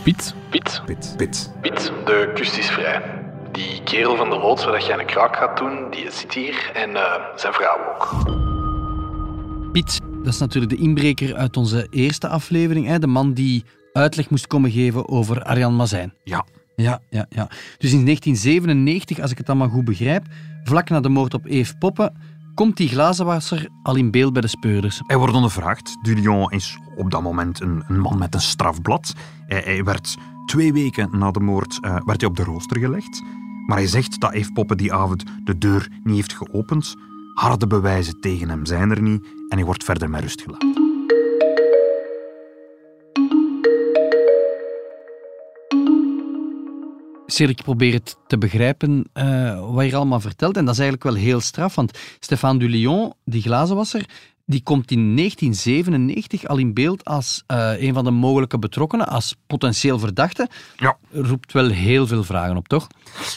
Piet? 0.07 0.33
Piet. 0.49 0.81
Pit. 0.85 1.13
Pit. 1.17 1.51
Piet, 1.61 1.91
de 2.05 2.31
kust 2.33 2.57
is 2.57 2.69
vrij. 2.69 3.01
Die 3.51 3.83
kerel 3.83 4.15
van 4.15 4.29
de 4.29 4.37
loods 4.37 4.65
waar 4.65 4.83
jij 4.83 4.99
een 4.99 5.05
kraak 5.05 5.35
gaat 5.35 5.57
doen, 5.57 5.91
die 5.91 6.11
zit 6.11 6.33
hier 6.33 6.71
en 6.73 6.89
uh, 6.89 7.13
zijn 7.35 7.53
vrouw 7.53 7.77
ook. 7.93 8.23
Piet, 9.71 9.99
dat 10.23 10.33
is 10.33 10.39
natuurlijk 10.39 10.73
de 10.73 10.81
inbreker 10.81 11.35
uit 11.35 11.57
onze 11.57 11.87
eerste 11.89 12.27
aflevering. 12.27 12.85
Hè? 12.85 12.99
De 12.99 13.07
man 13.07 13.33
die 13.33 13.63
uitleg 13.93 14.29
moest 14.29 14.47
komen 14.47 14.71
geven 14.71 15.09
over 15.09 15.43
Arjan 15.43 15.75
Mazijn. 15.75 16.13
Ja. 16.23 16.45
Ja, 16.75 16.99
ja, 17.09 17.25
ja. 17.29 17.47
Dus 17.77 17.91
in 17.91 18.05
1997, 18.05 19.19
als 19.19 19.31
ik 19.31 19.37
het 19.37 19.49
allemaal 19.49 19.69
goed 19.69 19.85
begrijp, 19.85 20.25
vlak 20.63 20.89
na 20.89 20.99
de 20.99 21.09
moord 21.09 21.33
op 21.33 21.45
Eve 21.45 21.77
Poppen, 21.77 22.17
komt 22.53 22.77
die 22.77 22.89
glazenwasser 22.89 23.67
al 23.83 23.95
in 23.95 24.11
beeld 24.11 24.33
bij 24.33 24.41
de 24.41 24.47
speurders. 24.47 25.01
Hij 25.07 25.17
wordt 25.17 25.33
ondervraagd. 25.33 25.97
Dulion 26.01 26.51
is 26.51 26.77
op 26.95 27.11
dat 27.11 27.21
moment 27.21 27.61
een, 27.61 27.83
een 27.87 27.99
man 27.99 28.17
met 28.17 28.33
een 28.33 28.41
strafblad. 28.41 29.13
Hij, 29.47 29.83
werd 29.83 30.17
twee 30.45 30.73
weken 30.73 31.09
na 31.11 31.31
de 31.31 31.39
moord 31.39 31.77
uh, 31.81 31.97
werd 32.05 32.21
hij 32.21 32.29
op 32.29 32.35
de 32.35 32.43
rooster 32.43 32.79
gelegd. 32.79 33.21
Maar 33.65 33.77
hij 33.77 33.87
zegt 33.87 34.19
dat 34.19 34.33
Eve 34.33 34.51
Poppen 34.51 34.77
die 34.77 34.93
avond 34.93 35.23
de 35.43 35.57
deur 35.57 35.87
niet 36.03 36.15
heeft 36.15 36.33
geopend. 36.33 36.95
Harde 37.33 37.67
bewijzen 37.67 38.19
tegen 38.19 38.49
hem 38.49 38.65
zijn 38.65 38.91
er 38.91 39.01
niet 39.01 39.25
en 39.49 39.57
hij 39.57 39.65
wordt 39.65 39.83
verder 39.83 40.09
met 40.09 40.21
rust 40.21 40.41
gelaten. 40.41 40.87
Cedric, 47.25 47.57
ik 47.57 47.63
probeer 47.63 47.93
het 47.93 48.17
te 48.27 48.37
begrijpen 48.37 49.09
uh, 49.13 49.73
wat 49.73 49.85
je 49.85 49.95
allemaal 49.95 50.19
vertelt. 50.19 50.57
En 50.57 50.65
dat 50.65 50.73
is 50.73 50.79
eigenlijk 50.79 51.09
wel 51.09 51.23
heel 51.23 51.39
straf, 51.39 51.75
want 51.75 51.99
Stéphane 52.19 52.59
Dulion, 52.59 53.13
die 53.25 53.41
glazenwasser, 53.41 54.05
die 54.49 54.63
komt 54.63 54.91
in 54.91 55.15
1997 55.15 56.45
al 56.45 56.57
in 56.57 56.73
beeld 56.73 57.05
als 57.05 57.43
uh, 57.47 57.81
een 57.81 57.93
van 57.93 58.03
de 58.03 58.11
mogelijke 58.11 58.59
betrokkenen, 58.59 59.07
als 59.07 59.35
potentieel 59.47 59.99
verdachte. 59.99 60.49
Ja. 60.75 60.97
Roept 61.11 61.53
wel 61.53 61.69
heel 61.69 62.07
veel 62.07 62.23
vragen 62.23 62.57
op, 62.57 62.67
toch? 62.67 62.87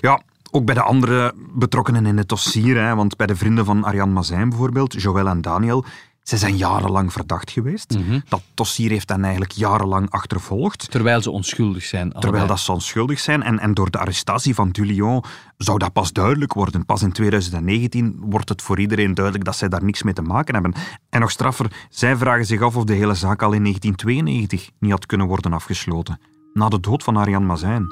Ja, 0.00 0.22
ook 0.50 0.64
bij 0.64 0.74
de 0.74 0.82
andere 0.82 1.34
betrokkenen 1.54 2.06
in 2.06 2.16
het 2.16 2.28
dossier, 2.28 2.82
hè, 2.82 2.94
want 2.94 3.16
bij 3.16 3.26
de 3.26 3.36
vrienden 3.36 3.64
van 3.64 3.84
Ariane 3.84 4.12
Mazijn 4.12 4.48
bijvoorbeeld, 4.48 5.02
Joël 5.02 5.28
en 5.28 5.40
Daniel, 5.40 5.84
ze 6.30 6.36
zijn 6.36 6.56
jarenlang 6.56 7.12
verdacht 7.12 7.50
geweest. 7.50 7.98
Mhm. 7.98 8.20
Dat 8.28 8.42
dossier 8.54 8.90
heeft 8.90 9.08
hen 9.08 9.22
eigenlijk 9.22 9.52
jarenlang 9.52 10.10
achtervolgd. 10.10 10.90
Terwijl 10.90 11.22
ze 11.22 11.30
onschuldig 11.30 11.84
zijn. 11.84 12.12
Terwijl 12.12 12.46
dat 12.46 12.60
ze 12.60 12.72
onschuldig 12.72 13.20
zijn. 13.20 13.42
En, 13.42 13.58
en 13.58 13.74
door 13.74 13.90
de 13.90 13.98
arrestatie 13.98 14.54
van 14.54 14.70
Dulion 14.70 15.24
zou 15.56 15.78
dat 15.78 15.92
pas 15.92 16.12
duidelijk 16.12 16.52
worden. 16.52 16.86
Pas 16.86 17.02
in 17.02 17.12
2019 17.12 18.16
wordt 18.20 18.48
het 18.48 18.62
voor 18.62 18.80
iedereen 18.80 19.14
duidelijk 19.14 19.44
dat 19.44 19.56
zij 19.56 19.68
daar 19.68 19.84
niks 19.84 20.02
mee 20.02 20.14
te 20.14 20.22
maken 20.22 20.54
hebben. 20.54 20.74
En 21.08 21.20
nog 21.20 21.30
straffer, 21.30 21.86
zij 21.88 22.16
vragen 22.16 22.46
zich 22.46 22.62
af 22.62 22.76
of 22.76 22.84
de 22.84 22.94
hele 22.94 23.14
zaak 23.14 23.42
al 23.42 23.52
in 23.52 23.62
1992 23.62 24.70
niet 24.78 24.90
had 24.90 25.06
kunnen 25.06 25.26
worden 25.26 25.52
afgesloten. 25.52 26.20
Na 26.52 26.68
de 26.68 26.80
dood 26.80 27.02
van 27.02 27.16
Ariane 27.16 27.46
Mazijn. 27.46 27.86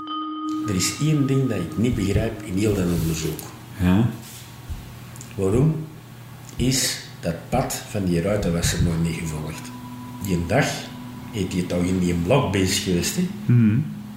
Er 0.68 0.74
is 0.74 0.98
één 1.00 1.26
ding 1.26 1.48
dat 1.48 1.58
ik 1.58 1.78
niet 1.78 1.94
begrijp 1.94 2.42
in 2.42 2.56
heel 2.56 2.74
dat 2.74 2.84
onderzoek. 3.00 3.38
Ja? 3.80 4.08
Waarom 5.34 5.86
is 6.56 7.07
dat 7.20 7.34
pad 7.48 7.82
van 7.90 8.04
die 8.04 8.22
ruitenwasser 8.22 8.82
nog 8.82 8.94
niet 9.02 9.14
gevolgd? 9.14 9.62
Die 10.26 10.46
dag 10.46 10.66
heeft 11.32 11.52
hij 11.52 11.62
toch 11.62 11.82
in 11.82 11.98
die 11.98 12.14
blok 12.14 12.52
bezig 12.52 12.82
geweest. 12.82 13.16
Hè? 13.16 13.28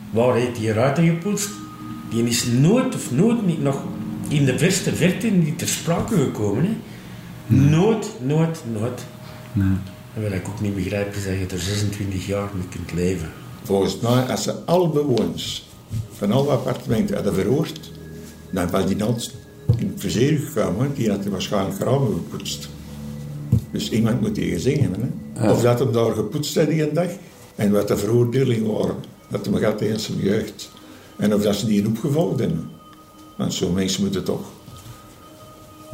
Waar 0.09 0.35
heeft 0.35 0.55
die 0.55 0.73
ruiten 0.73 1.05
gepoetst? 1.05 1.49
Die 2.09 2.23
is 2.23 2.45
nooit 2.45 2.95
of 2.95 3.11
nooit 3.11 3.45
niet 3.45 3.61
nog 3.61 3.83
in 4.27 4.45
de 4.45 4.57
verste 4.57 4.95
verte 4.95 5.27
niet 5.27 5.57
ter 5.59 5.67
sprake 5.67 6.15
gekomen. 6.15 6.63
Hè? 6.65 6.75
Nooit, 7.55 8.11
nooit, 8.21 8.63
nooit. 8.73 9.05
En 10.13 10.23
wat 10.23 10.31
ik 10.31 10.47
ook 10.47 10.61
niet 10.61 10.75
begrijp 10.75 11.15
is 11.15 11.23
dat 11.23 11.33
je 11.33 11.45
er 11.55 11.59
26 11.59 12.27
jaar 12.27 12.49
mee 12.53 12.67
kunt 12.69 12.93
leven. 12.93 13.29
Volgens 13.63 13.99
mij, 13.99 14.23
als 14.23 14.43
ze 14.43 14.65
alle 14.65 14.89
bewoners 14.89 15.69
van 16.11 16.31
alle 16.31 16.49
appartementen 16.49 17.15
hadden 17.15 17.33
verhoord, 17.33 17.91
dan 18.51 18.69
was 18.69 18.85
die 18.85 19.03
altijd 19.03 19.33
in 19.77 19.87
het 19.87 19.99
verzeer 19.99 20.39
gekomen. 20.39 20.93
Die 20.93 21.09
had 21.09 21.25
waarschijnlijk 21.25 21.79
ramen 21.79 22.13
gepoetst. 22.13 22.69
Dus 23.71 23.89
iemand 23.89 24.21
moet 24.21 24.35
die 24.35 24.51
gezien 24.51 24.81
hebben. 24.81 25.23
Hè? 25.33 25.51
Of 25.51 25.61
dat 25.61 25.79
hem 25.79 25.91
daar 25.91 26.11
gepoetst 26.11 26.55
had 26.55 26.67
die 26.67 26.87
een 26.87 26.93
dag. 26.93 27.09
En 27.55 27.71
wat 27.71 27.87
de 27.87 27.97
veroordelingen 27.97 28.73
waren. 28.73 28.95
Dat 29.27 29.45
hem 29.45 29.55
gaat 29.55 29.81
in 29.81 29.99
zijn 29.99 30.17
jeugd. 30.17 30.71
En 31.17 31.33
of 31.33 31.41
dat 31.41 31.55
ze 31.55 31.65
die 31.65 31.87
opgevolgd 31.87 32.39
hebben. 32.39 32.69
Want 33.37 33.53
zo'n 33.53 33.73
mensen 33.73 34.03
moeten 34.03 34.23
toch 34.23 34.51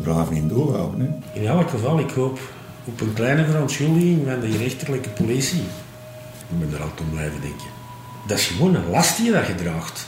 braaf 0.01 0.31
in 0.31 0.47
doorhouden. 0.47 0.99
Hè? 0.99 1.39
In 1.39 1.47
elk 1.47 1.69
geval, 1.69 1.99
ik 1.99 2.11
hoop 2.11 2.39
op 2.85 3.01
een 3.01 3.13
kleine 3.13 3.45
verontschuldiging 3.45 4.21
van 4.25 4.39
de 4.39 4.57
rechterlijke 4.57 5.09
politie. 5.09 5.63
Ik 6.49 6.59
ben 6.59 6.73
er 6.73 6.81
altijd 6.81 6.99
om 6.99 7.09
blijven 7.09 7.41
denken. 7.41 7.67
Dat 8.27 8.37
is 8.37 8.45
gewoon 8.45 8.75
een 8.75 8.89
last 8.89 9.17
die 9.17 9.25
je 9.25 9.31
dat 9.31 9.47
je 9.47 9.55
draagt. 9.55 10.07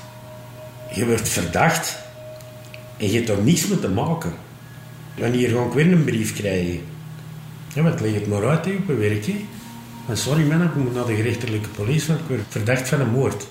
Je 0.94 1.06
wordt 1.06 1.30
verdacht 1.30 1.98
en 2.98 3.08
je 3.08 3.16
hebt 3.16 3.28
daar 3.28 3.42
niets 3.42 3.68
mee 3.68 3.80
te 3.80 3.90
maken. 3.90 4.34
Wanneer 5.18 5.50
ga 5.50 5.64
ik 5.64 5.74
weer 5.74 5.92
een 5.92 6.04
brief 6.04 6.34
krijgen? 6.34 6.80
Ja, 7.74 7.82
maar 7.84 8.02
leg 8.02 8.14
het 8.14 8.28
maar 8.28 8.48
uit 8.48 8.66
op 8.66 8.90
een. 8.90 9.22
Hè. 9.26 9.46
En 10.08 10.18
sorry 10.18 10.48
man, 10.48 10.64
ik 10.64 10.76
moet 10.76 10.94
naar 10.94 11.06
de 11.06 11.22
rechterlijke 11.22 11.70
politie, 11.70 12.08
want 12.08 12.20
ik 12.20 12.28
word 12.28 12.42
verdacht 12.50 12.90
van 12.90 13.00
een 13.00 13.10
moord. 13.10 13.48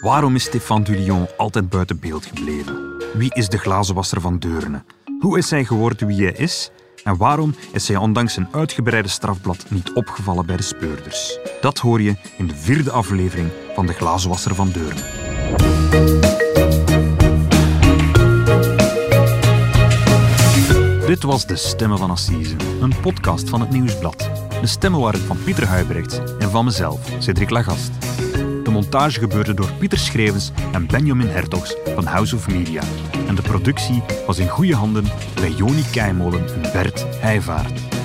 Waarom 0.00 0.34
is 0.34 0.44
Stéphane 0.44 0.84
Dulion 0.84 1.26
altijd 1.36 1.68
buiten 1.68 2.00
beeld 2.00 2.26
gebleven? 2.26 2.96
Wie 3.14 3.34
is 3.34 3.48
de 3.48 3.58
glazenwasser 3.58 4.20
van 4.20 4.38
Deurne? 4.38 4.82
Hoe 5.20 5.38
is 5.38 5.50
hij 5.50 5.64
geworden 5.64 6.06
wie 6.06 6.22
hij 6.22 6.32
is? 6.32 6.70
En 7.04 7.16
waarom 7.16 7.54
is 7.72 7.88
hij 7.88 7.96
ondanks 7.96 8.34
zijn 8.34 8.48
uitgebreide 8.52 9.08
strafblad 9.08 9.64
niet 9.68 9.92
opgevallen 9.92 10.46
bij 10.46 10.56
de 10.56 10.62
speurders? 10.62 11.38
Dat 11.60 11.78
hoor 11.78 12.02
je 12.02 12.16
in 12.38 12.46
de 12.46 12.56
vierde 12.56 12.90
aflevering 12.90 13.48
van 13.74 13.86
De 13.86 13.92
Glazenwasser 13.92 14.54
van 14.54 14.70
Deurne. 14.70 15.25
Dit 21.06 21.22
was 21.22 21.46
De 21.46 21.56
Stemmen 21.56 21.98
van 21.98 22.10
Assise, 22.10 22.56
een 22.80 23.00
podcast 23.00 23.48
van 23.48 23.60
het 23.60 23.70
Nieuwsblad. 23.70 24.30
De 24.60 24.66
stemmen 24.66 25.00
waren 25.00 25.20
van 25.20 25.38
Pieter 25.44 25.66
Huibrecht 25.66 26.36
en 26.38 26.50
van 26.50 26.64
mezelf, 26.64 27.10
Cedric 27.18 27.50
Lagast. 27.50 27.90
De 28.64 28.70
montage 28.70 29.20
gebeurde 29.20 29.54
door 29.54 29.72
Pieter 29.72 29.98
Schrevens 29.98 30.50
en 30.72 30.86
Benjamin 30.86 31.28
Hertogs 31.28 31.76
van 31.94 32.04
House 32.04 32.36
of 32.36 32.48
Media. 32.48 32.82
En 33.26 33.34
de 33.34 33.42
productie 33.42 34.02
was 34.26 34.38
in 34.38 34.48
goede 34.48 34.74
handen 34.74 35.04
bij 35.34 35.50
Joni 35.50 35.84
Keimolen 35.90 36.62
en 36.62 36.72
Bert 36.72 37.06
Heijvaart. 37.20 37.95